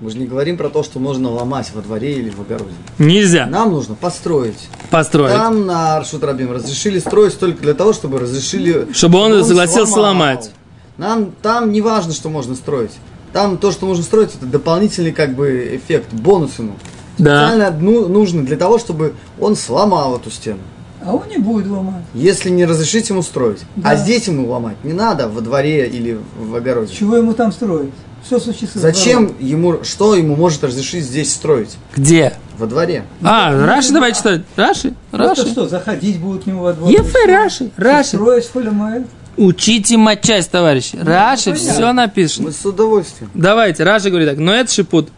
Мы 0.00 0.10
же 0.10 0.18
не 0.18 0.26
говорим 0.26 0.58
про 0.58 0.68
то, 0.68 0.82
что 0.82 0.98
можно 0.98 1.30
ломать 1.30 1.70
во 1.74 1.80
дворе 1.80 2.12
или 2.14 2.28
в 2.28 2.40
огороде. 2.40 2.74
Нельзя. 2.98 3.46
Нам 3.46 3.72
нужно 3.72 3.94
построить. 3.94 4.68
Построить. 4.90 5.32
Там 5.32 5.64
на 5.64 5.96
Аршутрабим 5.96 6.52
разрешили 6.52 6.98
строить 6.98 7.38
только 7.38 7.62
для 7.62 7.72
того, 7.72 7.94
чтобы 7.94 8.18
разрешили... 8.18 8.88
Чтобы 8.92 9.18
он 9.18 9.42
согласился 9.44 9.92
сломать. 9.92 10.50
Нам 10.98 11.32
там 11.42 11.72
не 11.72 11.80
важно, 11.80 12.12
что 12.12 12.28
можно 12.28 12.54
строить. 12.54 12.92
Там 13.32 13.56
то, 13.58 13.72
что 13.72 13.86
можно 13.86 14.02
строить, 14.02 14.34
это 14.34 14.46
дополнительный 14.46 15.12
как 15.12 15.34
бы 15.34 15.76
эффект, 15.76 16.12
бонус 16.12 16.58
ему. 16.58 16.74
Да. 17.18 17.48
Специально 17.48 17.78
ну, 17.78 18.08
нужно 18.08 18.44
для 18.44 18.56
того, 18.56 18.78
чтобы 18.78 19.14
он 19.40 19.56
сломал 19.56 20.16
эту 20.16 20.30
стену. 20.30 20.60
А 21.02 21.14
он 21.14 21.22
не 21.28 21.38
будет 21.38 21.66
ломать. 21.68 22.02
Если 22.14 22.50
не 22.50 22.64
разрешить 22.64 23.08
ему 23.10 23.22
строить. 23.22 23.60
Да. 23.76 23.90
А 23.90 23.96
здесь 23.96 24.26
ему 24.26 24.50
ломать 24.50 24.76
не 24.84 24.92
надо 24.92 25.28
во 25.28 25.40
дворе 25.40 25.86
или 25.86 26.18
в 26.38 26.54
огороде. 26.54 26.94
Чего 26.94 27.16
ему 27.16 27.32
там 27.32 27.52
строить? 27.52 27.92
Что 28.26 28.40
случится? 28.40 28.78
с 28.78 28.82
Зачем 28.82 29.26
двором? 29.28 29.46
ему, 29.46 29.84
что 29.84 30.14
ему 30.16 30.34
может 30.36 30.64
разрешить 30.64 31.04
здесь 31.04 31.32
строить? 31.32 31.76
Где? 31.94 32.32
Во 32.58 32.66
дворе. 32.66 33.04
А, 33.22 33.52
Раши 33.66 33.92
давай 33.92 34.12
читать. 34.14 34.42
Раши? 34.56 34.94
Просто 35.10 35.42
Раши. 35.42 35.52
что, 35.52 35.68
заходить 35.68 36.18
будут 36.18 36.44
к 36.44 36.46
нему 36.46 36.62
во 36.62 36.72
двор? 36.72 36.90
Ефе, 36.90 37.26
Раши. 37.26 37.70
Раши. 37.76 38.08
Строить 38.16 38.46
фолемает? 38.46 39.06
Учите 39.36 39.96
матчасть, 39.98 40.50
товарищи. 40.50 40.96
Раши, 40.96 41.50
понятно. 41.52 41.72
все 41.72 41.92
написано. 41.92 42.46
Мы 42.48 42.52
с 42.52 42.64
удовольствием. 42.64 43.30
Давайте, 43.34 43.84
Раши 43.84 44.08
говорит 44.10 44.28
так, 44.30 44.38
но 44.38 44.52
это 44.54 44.72
шипут. 44.72 45.10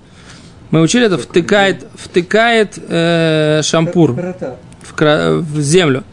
Мы 0.70 0.80
учили 0.82 1.06
это, 1.06 1.16
втыкает, 1.16 1.86
втыкает 1.94 2.74
э, 2.88 3.62
шампур 3.64 4.12
в, 4.82 4.92
кра- 4.94 5.36
в 5.36 5.60
землю. 5.60 6.04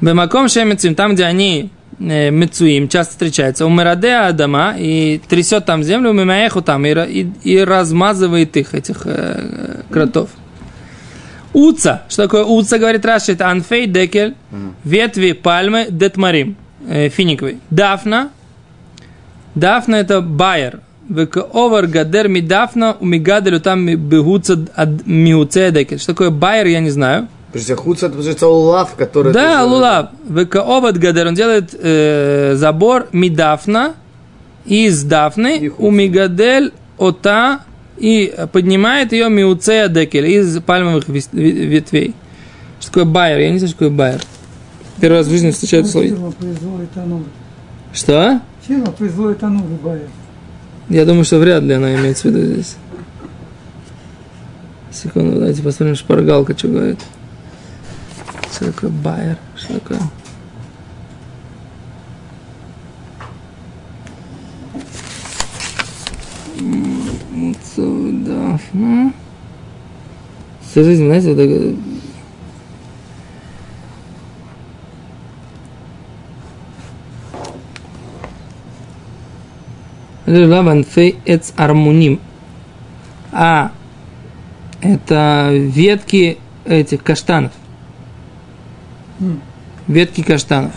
Бемаком 0.00 0.48
шемецим, 0.48 0.94
там, 0.94 1.14
где 1.14 1.24
они 1.24 1.70
мецуим, 1.98 2.88
часто 2.88 3.12
встречаются, 3.12 3.66
у 3.66 3.70
Мерадеа 3.70 4.28
Адама, 4.28 4.74
и 4.78 5.20
трясет 5.28 5.64
там 5.64 5.82
землю, 5.82 6.12
мимаеху 6.12 6.62
там, 6.62 6.84
и, 6.84 6.92
и, 6.92 7.32
и 7.42 7.58
размазывает 7.64 8.56
их, 8.56 8.74
этих 8.74 9.02
э, 9.04 9.82
кротов. 9.90 10.30
Уца. 11.52 12.02
Что 12.08 12.24
такое 12.24 12.44
уца, 12.44 12.78
говорит 12.78 13.04
Раши? 13.06 13.32
Это 13.32 13.50
анфей 13.50 13.86
декель, 13.86 14.34
ветви 14.84 15.32
пальмы 15.32 15.86
детмарим, 15.88 16.56
э, 16.86 17.08
финиковый. 17.08 17.60
Дафна. 17.70 18.30
Дафна 19.54 19.96
это 19.96 20.20
байер. 20.20 20.80
Овар 21.54 21.86
гадер 21.86 22.28
ми 22.28 22.40
дафна, 22.40 22.96
у 23.00 23.06
мигаделю 23.06 23.60
там 23.60 23.86
бегуца 23.86 24.58
миуце 25.06 25.70
декель. 25.70 25.98
Что 25.98 26.12
такое 26.12 26.30
байер, 26.30 26.66
я 26.66 26.80
не 26.80 26.90
знаю. 26.90 27.28
Хуц 27.52 28.02
это 28.02 28.12
получается 28.12 28.48
лулав, 28.48 28.94
который... 28.96 29.32
Да, 29.32 29.64
лулав. 29.64 30.10
Векаобат 30.28 30.98
гадер, 30.98 31.28
он 31.28 31.34
делает 31.34 31.74
э, 31.78 32.54
забор 32.56 33.08
мидафна 33.12 33.94
из 34.66 35.02
дафны, 35.04 35.72
у 35.78 35.90
мигадель 35.90 36.72
ота 36.98 37.60
и 37.96 38.34
поднимает 38.52 39.12
ее 39.12 39.30
миуцея 39.30 39.88
декель 39.88 40.26
из 40.26 40.60
пальмовых 40.60 41.08
ветвей. 41.08 42.14
Что 42.80 42.90
такое 42.90 43.04
байер? 43.04 43.38
Я 43.38 43.50
не 43.50 43.58
знаю, 43.58 43.68
что 43.68 43.78
такое 43.78 43.96
байер. 43.96 44.20
Первый 45.00 45.18
раз 45.18 45.26
в 45.26 45.30
жизни 45.30 45.50
встречаю 45.50 45.82
это 45.82 45.92
слово. 45.92 46.34
Что? 47.92 48.40
Фирма 48.66 48.90
производит 48.92 49.42
ануры, 49.42 49.74
Байер. 49.82 50.08
Я 50.88 51.04
думаю, 51.04 51.24
что 51.24 51.38
вряд 51.38 51.62
ли 51.62 51.74
она 51.74 51.94
имеется 51.94 52.28
в 52.28 52.30
виду 52.32 52.52
здесь. 52.52 52.76
Секунду, 54.92 55.38
давайте 55.38 55.62
посмотрим, 55.62 55.94
шпаргалка 55.94 56.56
что 56.56 56.68
говорит. 56.68 56.98
Что 58.56 58.72
такое 58.72 58.88
байер? 58.90 59.36
Что 59.54 59.74
такое? 59.74 60.00
М, 66.58 67.54
Дафна. 68.24 69.12
Всю 70.62 70.84
жизнь, 70.84 71.04
знаете, 71.04 71.34
вот 71.34 71.36
так, 80.24 80.38
Лаванфей 80.48 81.18
эц 81.26 81.52
армуним. 81.58 82.20
А, 83.32 83.70
это 84.80 85.50
ветки 85.52 86.38
этих 86.64 87.02
каштанов. 87.04 87.52
Ветки 89.88 90.22
каштанов. 90.22 90.72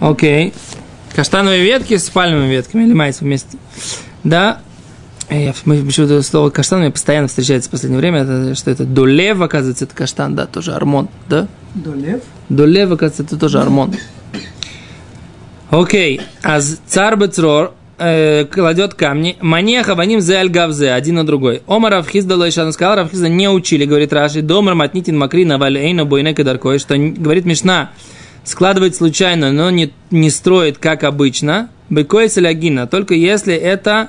Окей. 0.00 0.52
Каштановые 1.14 1.62
ветки 1.62 1.96
с 1.96 2.08
пальмовыми 2.10 2.50
ветками 2.50 2.84
или 2.84 2.92
майс 2.92 3.20
вместе. 3.20 3.58
Да. 4.24 4.60
Э, 5.28 5.44
Я, 5.46 5.54
мы- 5.64 5.82
почему-то 5.84 6.22
слово 6.22 6.50
каштан 6.50 6.80
мне 6.80 6.90
постоянно 6.90 7.28
встречается 7.28 7.68
в 7.68 7.72
последнее 7.72 8.00
время. 8.00 8.20
Это, 8.20 8.54
что 8.54 8.70
это? 8.70 8.84
Долев, 8.84 9.40
оказывается, 9.40 9.84
это 9.84 9.94
каштан, 9.94 10.34
да, 10.34 10.46
тоже 10.46 10.72
армон, 10.72 11.08
да? 11.28 11.48
Долев. 11.74 12.22
Долев, 12.48 12.90
оказывается, 12.90 13.22
это 13.24 13.36
тоже 13.38 13.60
армон. 13.60 13.94
Окей. 15.70 16.20
А 16.42 16.60
царь 16.86 17.16
Бецрор 17.16 17.74
э, 18.00 18.46
кладет 18.46 18.94
камни. 18.94 19.36
Манеха 19.40 19.94
ваним 19.94 20.20
зе 20.20 20.36
аль 20.36 20.48
гавзе, 20.48 20.92
один 20.92 21.16
на 21.16 21.26
другой. 21.26 21.62
Омар 21.66 21.92
Равхизда 21.92 22.36
Лойшан 22.36 22.72
сказал, 22.72 22.96
Равхизда 22.96 23.28
не 23.28 23.48
учили, 23.48 23.84
говорит 23.84 24.12
Раши, 24.12 24.42
домар 24.42 24.74
матнитин 24.74 25.18
макрина 25.18 25.58
валейна 25.58 26.04
бойне 26.04 26.34
кадаркой, 26.34 26.78
что 26.78 26.96
говорит 26.96 27.44
Мишна, 27.44 27.92
складывает 28.44 28.96
случайно, 28.96 29.52
но 29.52 29.70
не, 29.70 29.92
не 30.10 30.30
строит, 30.30 30.78
как 30.78 31.04
обычно. 31.04 31.68
Бекой 31.90 32.28
салягина, 32.28 32.86
только 32.86 33.14
если 33.14 33.54
это 33.54 34.08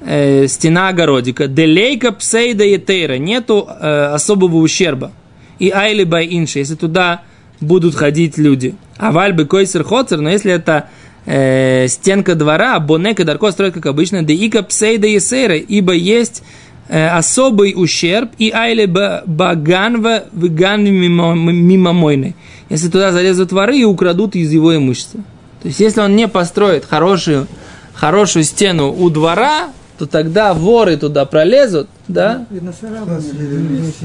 э, 0.00 0.46
стена 0.46 0.88
огородика. 0.88 1.48
Делейка 1.48 2.12
псейда 2.12 2.64
етейра, 2.64 3.18
нету 3.18 3.68
э, 3.68 4.04
особого 4.14 4.56
ущерба. 4.56 5.12
И 5.58 5.70
айли 5.70 6.04
бай 6.04 6.28
инши, 6.30 6.60
если 6.60 6.76
туда 6.76 7.22
будут 7.60 7.94
ходить 7.94 8.38
люди. 8.38 8.74
А 8.96 9.12
вальбы 9.12 9.44
койсер 9.44 9.82
хоцер, 9.84 10.20
но 10.20 10.30
если 10.30 10.52
это 10.52 10.88
э, 11.28 11.88
стенка 11.88 12.34
двора, 12.34 12.78
бонека 12.80 13.24
дарко 13.24 13.50
строит 13.50 13.74
как 13.74 13.86
обычно, 13.86 14.22
да 14.24 14.32
ика 14.32 14.62
псейда 14.62 15.06
есейра, 15.06 15.56
ибо 15.56 15.92
есть 15.92 16.42
э, 16.88 17.06
особый 17.08 17.74
ущерб, 17.76 18.30
и 18.38 18.50
айли 18.50 18.86
ба- 18.86 19.22
баганва 19.26 20.24
веган 20.32 20.84
мимо, 20.84 21.34
мимо 21.34 21.92
мойны. 21.92 22.34
Если 22.70 22.88
туда 22.88 23.12
залезут 23.12 23.52
воры 23.52 23.78
и 23.78 23.84
украдут 23.84 24.36
из 24.36 24.52
его 24.52 24.74
имущества. 24.74 25.20
То 25.62 25.68
есть, 25.68 25.80
если 25.80 26.00
он 26.00 26.16
не 26.16 26.28
построит 26.28 26.84
хорошую, 26.84 27.46
хорошую 27.94 28.44
стену 28.44 28.94
у 28.96 29.10
двора, 29.10 29.68
то 29.98 30.06
тогда 30.06 30.54
воры 30.54 30.96
туда 30.96 31.24
пролезут, 31.24 31.88
да? 32.06 32.46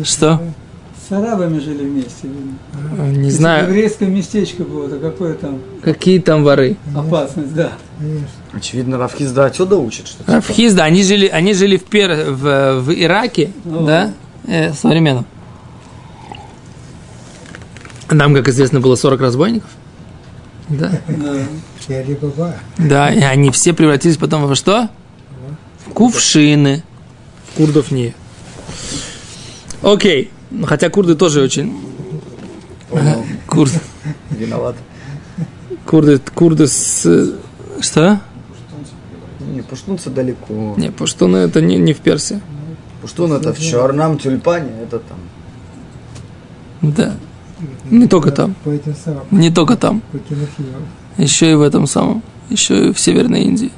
Что? 0.04 0.42
С 1.08 1.12
арабами 1.12 1.60
жили 1.60 1.84
вместе, 1.84 2.28
видно. 2.28 2.54
Не 3.18 3.26
Если 3.26 3.38
знаю, 3.38 3.68
еврейское 3.68 4.06
местечко 4.08 4.64
было, 4.64 4.88
то 4.90 4.98
какое 5.00 5.34
там 5.34 5.60
какие 5.82 6.20
там 6.20 6.44
воры. 6.44 6.78
опасность, 6.96 7.54
да. 7.54 7.74
Очевидно, 8.54 8.98
Равхизда 8.98 9.46
отсюда 9.46 9.78
учит, 9.78 10.08
что 10.08 10.24
А 10.28 10.40
В 10.40 10.48
Хизда, 10.48 10.84
они 10.86 11.04
жили, 11.04 11.28
они 11.28 11.54
жили 11.54 11.78
в, 11.78 11.84
пер, 11.84 12.32
в, 12.32 12.80
в 12.82 12.94
Ираке, 12.94 13.52
О. 13.66 13.86
да, 13.86 14.14
э, 14.48 14.72
современно. 14.74 15.26
Там, 18.08 18.34
как 18.36 18.48
известно, 18.48 18.80
было 18.80 18.96
40 18.96 19.20
разбойников. 19.22 19.70
Да. 20.70 20.92
Да. 22.78 23.10
И 23.12 23.22
они 23.22 23.52
все 23.52 23.74
превратились 23.74 24.18
потом 24.18 24.46
во 24.46 24.56
что? 24.56 24.90
В 25.86 25.90
кувшины. 25.92 26.84
Курдов 27.58 27.92
не. 27.92 28.14
Окей. 29.82 30.26
Ну, 30.26 30.43
Хотя 30.64 30.90
курды 30.90 31.16
тоже 31.16 31.42
очень... 31.42 31.76
Курды, 33.48 33.80
Виноват. 34.32 34.76
курды, 35.86 36.20
курды 36.36 36.68
с... 36.68 37.34
Что? 37.82 38.20
Не, 39.40 39.62
пуштунцы 39.62 40.10
далеко. 40.10 40.76
Не, 40.78 40.92
пуштуны 40.92 41.38
это 41.38 41.62
не, 41.62 41.78
не 41.78 41.94
в 41.94 42.00
Персии. 42.00 42.40
Пуштун 43.02 43.34
это 43.34 43.54
в 43.54 43.60
черном 43.60 44.18
тюльпане, 44.18 44.72
это 44.84 45.00
там. 45.00 45.18
Да. 46.82 47.16
Не 47.90 48.08
только 48.08 48.32
там. 48.32 48.56
Не 49.32 49.50
только 49.50 49.76
там. 49.76 50.02
Еще 51.18 51.52
и 51.52 51.56
в 51.56 51.62
этом 51.62 51.88
самом. 51.88 52.22
Еще 52.50 52.90
и 52.90 52.94
в 52.94 53.00
Северной 53.00 53.42
Индии. 53.44 53.72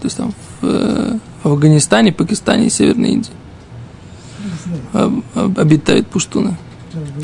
То 0.00 0.06
есть 0.06 0.16
там 0.16 0.32
в, 0.60 0.66
э, 0.66 1.18
в 1.42 1.48
Афганистане, 1.48 2.12
Пакистане 2.12 2.66
и 2.66 2.70
Северной 2.70 3.10
Индии. 3.10 3.32
Об- 4.92 5.22
об- 5.34 5.58
обитают 5.58 6.06
пуштуны. 6.08 6.56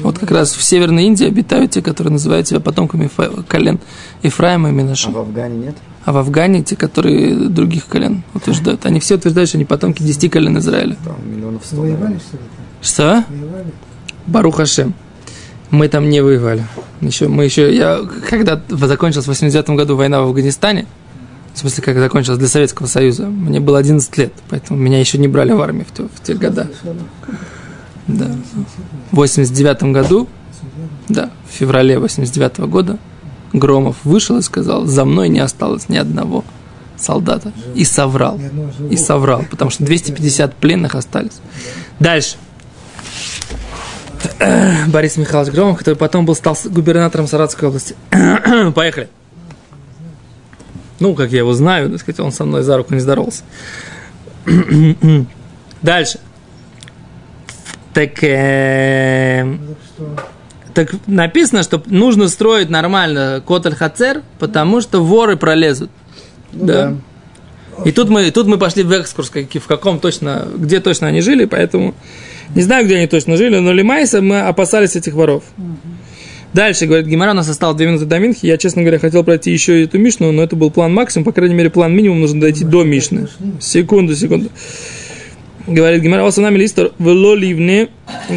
Вот 0.02 0.18
как 0.18 0.30
раз 0.30 0.52
в 0.54 0.62
Северной 0.62 1.04
Индии 1.04 1.26
обитают 1.26 1.72
те, 1.72 1.82
которые 1.82 2.12
называют 2.12 2.46
себя 2.46 2.60
потомками 2.60 3.10
колен 3.48 3.80
Ефраима 4.22 4.68
и 4.68 4.72
А 4.72 4.74
Минаша. 4.74 5.10
в 5.10 5.18
Афгане 5.18 5.56
нет? 5.56 5.76
А 6.04 6.12
в 6.12 6.18
Афгане 6.18 6.62
те, 6.62 6.76
которые 6.76 7.34
других 7.48 7.86
колен 7.86 8.22
утверждают. 8.34 8.84
Они 8.86 9.00
все 9.00 9.14
утверждают, 9.16 9.48
что 9.48 9.58
они 9.58 9.64
потомки 9.64 10.02
десяти 10.02 10.28
колен 10.28 10.58
Израиля. 10.58 10.96
Там 11.04 11.16
миллионов 11.28 11.62
сто. 11.64 11.76
Воевали, 11.76 12.18
что 12.18 12.36
ли? 12.36 12.42
Что? 12.82 13.24
Воевали? 13.28 13.72
Барух 14.26 14.56
Хашем. 14.56 14.94
Мы 15.70 15.88
там 15.88 16.08
не 16.08 16.20
воевали. 16.22 16.64
Еще, 17.00 17.26
мы 17.28 17.44
еще, 17.44 17.74
я, 17.74 18.00
когда 18.28 18.60
закончилась 18.68 19.24
в 19.24 19.28
89 19.28 19.70
году 19.70 19.96
война 19.96 20.20
в 20.20 20.24
Афганистане, 20.28 20.86
в 21.54 21.58
смысле, 21.58 21.84
как 21.84 21.98
закончилась 21.98 22.38
для 22.38 22.48
Советского 22.48 22.86
Союза, 22.86 23.26
мне 23.26 23.60
было 23.60 23.78
11 23.78 24.18
лет, 24.18 24.32
поэтому 24.50 24.78
меня 24.78 24.98
еще 24.98 25.18
не 25.18 25.28
брали 25.28 25.52
в 25.52 25.62
армию 25.62 25.86
в, 25.86 25.96
те, 25.96 26.02
в 26.02 26.22
те 26.22 26.34
годы. 26.34 26.68
Да. 28.08 28.26
В 29.12 29.16
89 29.16 29.84
году, 29.84 30.28
да, 31.08 31.30
в 31.48 31.52
феврале 31.52 31.98
89 31.98 32.58
года 32.68 32.98
Громов 33.52 33.96
вышел 34.04 34.36
и 34.36 34.42
сказал, 34.42 34.84
за 34.86 35.04
мной 35.04 35.28
не 35.28 35.38
осталось 35.38 35.88
ни 35.88 35.96
одного 35.96 36.44
солдата. 36.96 37.52
И 37.74 37.84
соврал. 37.84 38.40
И 38.90 38.96
соврал, 38.96 39.44
потому 39.48 39.70
что 39.70 39.84
250 39.84 40.54
пленных 40.56 40.96
остались. 40.96 41.40
Дальше. 42.00 42.36
Борис 44.88 45.16
Михайлович 45.16 45.52
Громов, 45.52 45.78
который 45.78 45.94
потом 45.94 46.26
был, 46.26 46.34
стал 46.34 46.56
губернатором 46.64 47.28
Саратовской 47.28 47.68
области. 47.68 47.94
Поехали. 48.74 49.08
Ну, 51.04 51.14
как 51.14 51.32
я 51.32 51.40
его 51.40 51.52
знаю, 51.52 51.90
так 51.90 52.00
сказать, 52.00 52.18
он 52.20 52.32
со 52.32 52.46
мной 52.46 52.62
за 52.62 52.78
руку 52.78 52.94
не 52.94 53.00
здоровался. 53.00 53.42
Дальше. 55.82 56.18
Так, 57.92 58.24
э, 58.24 59.54
так 60.72 60.94
написано, 61.06 61.62
что 61.62 61.82
нужно 61.84 62.28
строить 62.28 62.70
нормально 62.70 63.42
Котель 63.46 63.74
Хацер, 63.74 64.22
потому 64.38 64.80
что 64.80 65.04
воры 65.04 65.36
пролезут. 65.36 65.90
Ну, 66.54 66.64
да. 66.64 66.96
да. 67.76 67.84
И 67.84 67.92
тут 67.92 68.08
мы, 68.08 68.30
тут 68.30 68.46
мы 68.46 68.56
пошли 68.56 68.82
в 68.82 68.90
экскурс, 68.90 69.30
в 69.30 69.66
каком 69.66 70.00
точно, 70.00 70.48
где 70.56 70.80
точно 70.80 71.08
они 71.08 71.20
жили, 71.20 71.44
поэтому 71.44 71.94
не 72.54 72.62
знаю, 72.62 72.86
где 72.86 72.96
они 72.96 73.08
точно 73.08 73.36
жили, 73.36 73.58
но 73.58 73.74
Лимайса 73.74 74.22
мы 74.22 74.40
опасались 74.40 74.96
этих 74.96 75.12
воров. 75.12 75.44
Дальше, 76.54 76.86
говорит 76.86 77.06
Гимара, 77.06 77.32
у 77.32 77.34
нас 77.34 77.48
осталось 77.48 77.76
2 77.76 77.86
минуты 77.86 78.04
до 78.04 78.20
Минхи. 78.20 78.46
Я, 78.46 78.56
честно 78.56 78.82
говоря, 78.82 79.00
хотел 79.00 79.24
пройти 79.24 79.50
еще 79.50 79.82
эту 79.82 79.98
Мишну, 79.98 80.30
но 80.30 80.44
это 80.44 80.54
был 80.54 80.70
план 80.70 80.94
максимум. 80.94 81.24
По 81.24 81.32
крайней 81.32 81.54
мере, 81.54 81.68
план 81.68 81.92
минимум 81.92 82.20
нужно 82.20 82.40
дойти 82.40 82.64
до 82.64 82.84
Мишны. 82.84 83.26
Секунду, 83.60 84.14
секунду. 84.14 84.50
Говорит 85.66 86.02
Гимара, 86.02 86.22
вас 86.22 86.36
нами 86.36 86.58
листор 86.58 86.92
вело 86.98 87.34
ливне, 87.34 87.88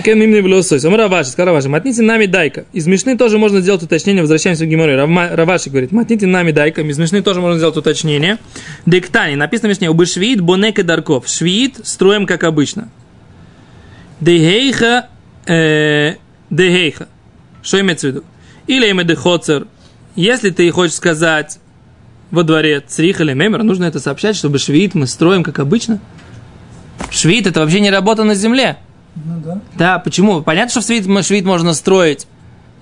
кен 0.04 0.24
имне 0.24 0.40
вело 0.40 0.64
сой. 0.64 0.80
Сама 0.80 0.98
Раваши, 0.98 1.30
сказал 1.30 1.48
Раваши, 1.48 1.68
матните 1.68 2.02
нами 2.02 2.26
дайка. 2.26 2.66
Из 2.72 2.88
Мишны 2.88 3.18
тоже 3.18 3.38
можно 3.38 3.60
сделать 3.60 3.84
уточнение, 3.84 4.22
возвращаемся 4.24 4.66
к 4.66 4.70
Гимаре. 4.70 4.96
Раваши 4.96 5.70
говорит, 5.70 5.92
матните 5.92 6.26
нами 6.26 6.52
дайка. 6.52 6.82
Из 6.82 6.98
Мишны 6.98 7.22
тоже 7.22 7.42
можно 7.42 7.58
сделать 7.58 7.76
уточнение. 7.76 8.38
Дектани, 8.86 9.36
написано 9.36 9.68
в 9.68 9.72
Мишне, 9.72 9.90
убы 9.90 10.06
швид 10.06 10.42
бонек 10.42 10.80
и 10.80 10.84
дарков. 10.84 11.28
Швид 11.28 11.82
строим 11.84 12.26
как 12.26 12.46
обычно. 12.46 12.90
Дeheiха, 14.22 15.10
э, 15.46 16.16
дeheiха. 16.50 17.10
Что 17.68 17.82
имеется 17.82 18.08
в 18.08 18.12
виду? 18.12 18.24
Или 18.68 18.90
имя 18.90 19.04
дехоцер. 19.04 19.68
Если 20.16 20.52
ты 20.52 20.72
хочешь 20.72 20.96
сказать 20.96 21.60
во 22.32 22.44
дворе 22.44 22.80
црих 22.80 23.20
или 23.20 23.34
мемер, 23.34 23.64
нужно 23.64 23.84
это 23.84 24.00
сообщать, 24.00 24.38
чтобы 24.38 24.58
швид 24.58 24.96
мы 24.96 25.06
строим 25.06 25.44
как 25.44 25.60
обычно. 25.60 26.00
Швид 27.12 27.46
это 27.46 27.60
вообще 27.60 27.82
не 27.82 27.92
работа 27.92 28.24
на 28.24 28.36
земле. 28.36 28.78
Ну 29.16 29.42
да. 29.44 29.62
Да, 29.78 30.00
почему? 30.00 30.42
Понятно, 30.42 30.72
что 30.72 30.80
в 30.80 30.86
швид, 30.86 31.26
швид 31.26 31.44
можно 31.44 31.74
строить 31.74 32.26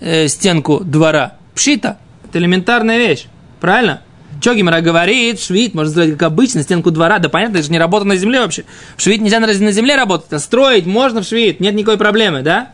э, 0.02 0.28
стенку 0.28 0.82
двора. 0.84 1.34
Пшита. 1.56 1.98
Это 2.24 2.38
элементарная 2.38 3.00
вещь. 3.00 3.26
Правильно? 3.60 4.02
Что 4.40 4.54
Гимара 4.54 4.82
говорит, 4.82 5.42
швид 5.42 5.74
можно 5.74 5.92
сделать 5.92 6.12
как 6.12 6.24
обычно, 6.24 6.62
стенку 6.62 6.92
двора. 6.92 7.18
Да 7.18 7.30
понятно, 7.30 7.58
это 7.58 7.66
же 7.66 7.72
не 7.72 7.80
работа 7.80 8.06
на 8.06 8.18
земле 8.18 8.42
вообще. 8.42 8.66
В 8.98 9.02
швид 9.02 9.20
нельзя 9.22 9.40
на 9.40 9.52
земле 9.52 9.96
работать, 9.96 10.32
а 10.32 10.38
строить 10.38 10.86
можно 10.86 11.24
в 11.24 11.26
швид, 11.26 11.60
нет 11.60 11.74
никакой 11.74 11.98
проблемы, 11.98 12.44
да? 12.44 12.70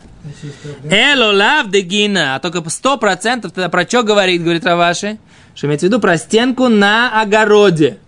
Эло 0.90 1.32
лав 1.32 1.70
дегина, 1.70 2.36
а 2.36 2.40
только 2.40 2.68
сто 2.70 2.96
процентов 2.96 3.52
тогда 3.52 3.68
про 3.68 3.86
что 3.86 4.02
говорит, 4.02 4.42
говорит 4.42 4.64
Раваши? 4.64 5.18
Что 5.54 5.66
имеется 5.66 5.86
в 5.86 5.88
виду 5.88 6.00
про 6.00 6.16
стенку 6.16 6.68
на 6.68 7.20
огороде. 7.20 7.98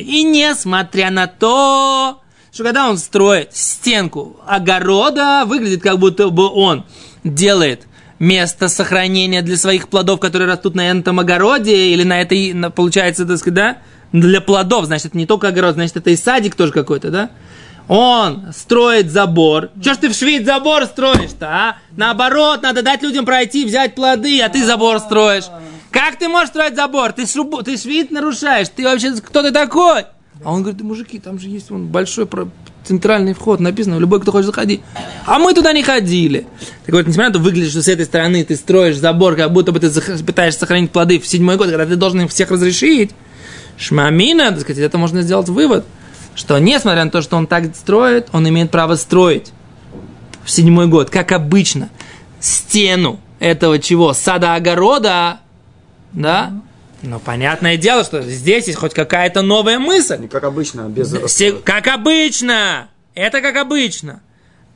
И 0.00 0.22
несмотря 0.22 1.10
на 1.10 1.26
то, 1.26 2.20
что 2.52 2.64
когда 2.64 2.88
он 2.88 2.98
строит 2.98 3.54
стенку 3.54 4.40
огорода, 4.46 5.44
выглядит 5.46 5.82
как 5.82 5.98
будто 5.98 6.30
бы 6.30 6.48
он 6.48 6.84
делает 7.24 7.86
место 8.18 8.68
сохранения 8.68 9.42
для 9.42 9.56
своих 9.56 9.88
плодов, 9.88 10.18
которые 10.20 10.48
растут 10.48 10.74
на 10.74 10.90
этом 10.90 11.20
огороде, 11.20 11.92
или 11.92 12.04
на 12.04 12.20
этой, 12.20 12.54
получается, 12.70 13.26
так 13.26 13.38
сказать, 13.38 13.54
да, 13.54 13.78
для 14.12 14.40
плодов, 14.40 14.86
значит, 14.86 15.08
это 15.08 15.18
не 15.18 15.26
только 15.26 15.48
огород, 15.48 15.74
значит, 15.74 15.96
это 15.98 16.10
и 16.10 16.16
садик 16.16 16.54
тоже 16.54 16.72
какой-то, 16.72 17.10
да? 17.10 17.30
Он 17.88 18.52
строит 18.52 19.10
забор. 19.10 19.70
Чего 19.82 19.94
ж 19.94 19.96
ты 19.96 20.08
в 20.10 20.14
Швейц 20.14 20.44
забор 20.44 20.84
строишь-то, 20.84 21.46
а? 21.46 21.76
Наоборот, 21.96 22.62
надо 22.62 22.82
дать 22.82 23.02
людям 23.02 23.24
пройти, 23.24 23.64
взять 23.64 23.94
плоды, 23.94 24.40
а 24.42 24.50
ты 24.50 24.64
забор 24.64 24.98
строишь. 25.00 25.44
Как 25.90 26.18
ты 26.18 26.28
можешь 26.28 26.50
строить 26.50 26.76
забор? 26.76 27.12
Ты, 27.12 27.26
шрубу, 27.26 27.62
ты 27.62 27.78
швид 27.78 28.10
нарушаешь. 28.10 28.68
Ты 28.68 28.84
вообще, 28.84 29.12
кто 29.14 29.42
ты 29.42 29.52
такой? 29.52 30.04
А 30.44 30.52
он 30.52 30.62
говорит, 30.62 30.82
мужики, 30.82 31.18
там 31.18 31.38
же 31.38 31.48
есть 31.48 31.70
вон 31.70 31.86
большой 31.86 32.28
центральный 32.84 33.34
вход, 33.34 33.58
написано, 33.58 33.98
любой, 33.98 34.20
кто 34.20 34.32
хочет, 34.32 34.46
заходи. 34.46 34.80
А 35.26 35.38
мы 35.38 35.52
туда 35.52 35.72
не 35.72 35.82
ходили. 35.82 36.46
Так 36.86 36.94
вот, 36.94 37.06
несмотря 37.06 37.28
на 37.28 37.34
то, 37.34 37.38
выглядит, 37.40 37.70
что 37.70 37.82
с 37.82 37.88
этой 37.88 38.04
стороны 38.04 38.44
ты 38.44 38.54
строишь 38.54 38.96
забор, 38.96 39.34
как 39.34 39.52
будто 39.52 39.72
бы 39.72 39.80
ты 39.80 39.90
пытаешься 40.22 40.60
сохранить 40.60 40.90
плоды 40.90 41.18
в 41.18 41.26
седьмой 41.26 41.56
год, 41.56 41.68
когда 41.68 41.86
ты 41.86 41.96
должен 41.96 42.22
им 42.22 42.28
всех 42.28 42.50
разрешить. 42.50 43.10
Шмамина, 43.76 44.50
так 44.50 44.60
сказать, 44.60 44.82
это 44.82 44.98
можно 44.98 45.22
сделать 45.22 45.48
вывод, 45.48 45.84
что 46.38 46.56
несмотря 46.58 47.04
на 47.04 47.10
то, 47.10 47.20
что 47.20 47.36
он 47.36 47.48
так 47.48 47.74
строит, 47.74 48.28
он 48.32 48.48
имеет 48.48 48.70
право 48.70 48.94
строить 48.94 49.52
в 50.44 50.50
седьмой 50.50 50.86
год, 50.86 51.10
как 51.10 51.32
обычно, 51.32 51.90
стену 52.38 53.18
этого 53.40 53.80
чего? 53.80 54.12
Сада-огорода, 54.12 55.40
да? 56.12 56.52
Но 57.02 57.18
понятное 57.18 57.76
дело, 57.76 58.04
что 58.04 58.22
здесь 58.22 58.68
есть 58.68 58.78
хоть 58.78 58.94
какая-то 58.94 59.42
новая 59.42 59.80
мысль. 59.80 60.18
Не 60.18 60.28
как 60.28 60.44
обычно, 60.44 60.82
без 60.82 61.12
Как 61.64 61.88
обычно. 61.88 62.88
Это 63.14 63.40
как 63.40 63.56
обычно. 63.56 64.20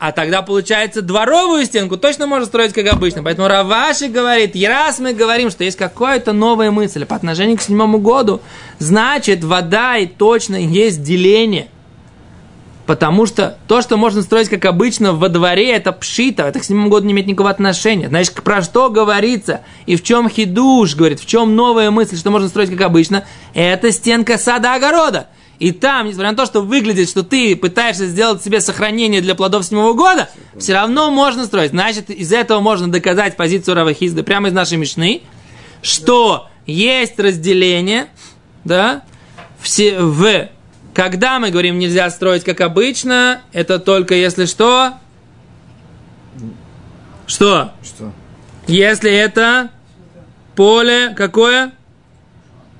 А 0.05 0.11
тогда, 0.11 0.43
получается, 0.43 1.01
дворовую 1.01 1.65
стенку 1.65 1.97
точно 1.97 2.27
можно 2.27 2.45
строить 2.45 2.73
как 2.73 2.89
обычно. 2.93 3.23
Поэтому 3.23 3.47
Раваши 3.47 4.09
говорит, 4.09 4.57
и 4.57 4.67
раз 4.67 4.99
мы 4.99 5.13
говорим, 5.13 5.49
что 5.49 5.63
есть 5.63 5.79
какая-то 5.79 6.33
новая 6.33 6.73
мысль 6.73 7.05
по 7.05 7.15
отношению 7.15 7.57
к 7.57 7.63
седьмому 7.63 7.99
году, 7.99 8.41
значит, 8.81 9.45
вода 9.45 9.99
и 9.99 10.07
точно 10.07 10.57
есть 10.57 11.05
деление– 11.05 11.69
Потому 12.87 13.27
что 13.27 13.59
то, 13.69 13.81
что 13.81 13.97
можно 13.97 14.23
строить 14.23 14.49
как 14.49 14.65
обычно 14.65 15.13
во 15.13 15.29
дворе, 15.29 15.71
это 15.71 15.93
пшита, 15.93 16.49
это 16.49 16.59
к 16.59 16.65
седьмому 16.65 16.91
году 16.91 17.07
не 17.07 17.13
имеет 17.13 17.29
никакого 17.29 17.51
отношения. 17.51 18.09
Значит, 18.09 18.35
про 18.35 18.61
что 18.61 18.91
говорится 18.91 19.61
и 19.87 19.95
в 19.97 20.03
чем 20.03 20.29
хидуш, 20.29 20.97
говорит, 20.97 21.21
в 21.21 21.27
чем 21.27 21.55
новая 21.55 21.91
мысль, 21.91 22.19
что 22.19 22.31
можно 22.31 22.49
строить 22.49 22.71
как 22.71 22.81
обычно, 22.81 23.25
это 23.55 23.93
стенка 23.93 24.37
сада-огорода. 24.37 25.29
И 25.63 25.71
там, 25.71 26.09
несмотря 26.09 26.33
на 26.33 26.37
то, 26.37 26.45
что 26.45 26.61
выглядит, 26.61 27.09
что 27.09 27.23
ты 27.23 27.55
пытаешься 27.55 28.07
сделать 28.07 28.43
себе 28.43 28.61
сохранение 28.61 29.21
для 29.21 29.37
плодов 29.37 29.65
седьмого 29.65 29.93
года, 29.93 30.29
все 30.59 30.73
равно 30.73 31.09
можно 31.13 31.45
строить. 31.45 31.71
Значит, 31.71 32.11
из 32.11 32.33
этого 32.33 32.59
можно 32.59 32.91
доказать 32.91 33.37
позицию 33.37 33.77
Равахизда 33.77 34.25
прямо 34.25 34.49
из 34.49 34.55
нашей 34.55 34.77
Мишны, 34.77 35.23
что 35.81 36.49
есть 36.67 37.17
разделение, 37.21 38.09
да, 38.65 39.03
все, 39.61 40.01
в 40.01 40.49
когда 40.95 41.39
мы 41.39 41.51
говорим 41.51 41.79
нельзя 41.79 42.11
строить 42.11 42.43
как 42.43 42.61
обычно, 42.61 43.43
это 43.53 43.79
только 43.79 44.17
если 44.17 44.47
что? 44.47 44.95
Что? 47.29 47.71
Что? 47.85 48.13
Если 48.67 49.13
это 49.13 49.71
поле 50.57 51.15
какое? 51.17 51.71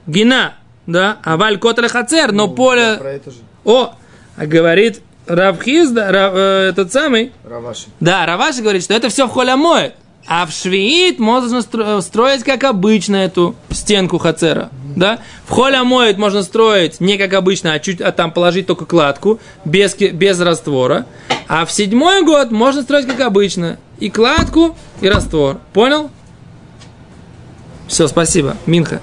Гина, 0.09 0.55
да? 0.87 1.19
Аваль 1.23 1.59
котель 1.59 1.89
хацер, 1.89 2.33
но 2.33 2.47
ну, 2.47 2.55
поле... 2.55 2.97
Про 2.99 3.13
это 3.13 3.31
же. 3.31 3.39
О, 3.65 3.95
а 4.37 4.47
говорит 4.47 5.03
Равхизда, 5.27 6.11
Рав, 6.11 6.33
э, 6.35 6.69
этот 6.71 6.93
самый... 6.93 7.33
Раваши. 7.45 7.87
Да, 8.01 8.27
Раваши 8.27 8.63
говорит, 8.63 8.83
что 8.83 8.95
это 8.95 9.09
все 9.09 9.27
в 9.27 9.31
холе 9.31 9.55
моет. 9.57 9.95
А 10.27 10.47
в 10.47 10.53
швеит 10.53 11.19
можно 11.19 11.63
строить, 11.63 12.45
как 12.45 12.65
обычно, 12.65 13.17
эту 13.17 13.57
стенку 13.71 14.19
хацера. 14.19 14.71
Да? 14.95 15.19
В 15.47 15.51
холе 15.51 15.83
моет 15.83 16.19
можно 16.19 16.43
строить 16.43 17.01
не 17.01 17.19
как 17.19 17.33
обычно, 17.35 17.73
а 17.73 17.81
чуть 17.81 18.01
а 18.01 18.13
там 18.13 18.31
положить 18.31 18.67
только 18.67 18.85
кладку, 18.85 19.41
без, 19.65 19.95
без 19.97 20.41
раствора. 20.41 21.07
А 21.49 21.65
в 21.65 21.73
седьмой 21.73 22.23
год 22.23 22.51
можно 22.51 22.83
строить 22.83 23.07
как 23.07 23.21
обычно. 23.21 23.79
И 23.99 24.11
кладку, 24.11 24.77
и 25.01 25.09
раствор. 25.09 25.59
Понял? 25.73 26.11
Все, 27.89 28.07
спасибо. 28.07 28.57
Минха. 28.67 29.01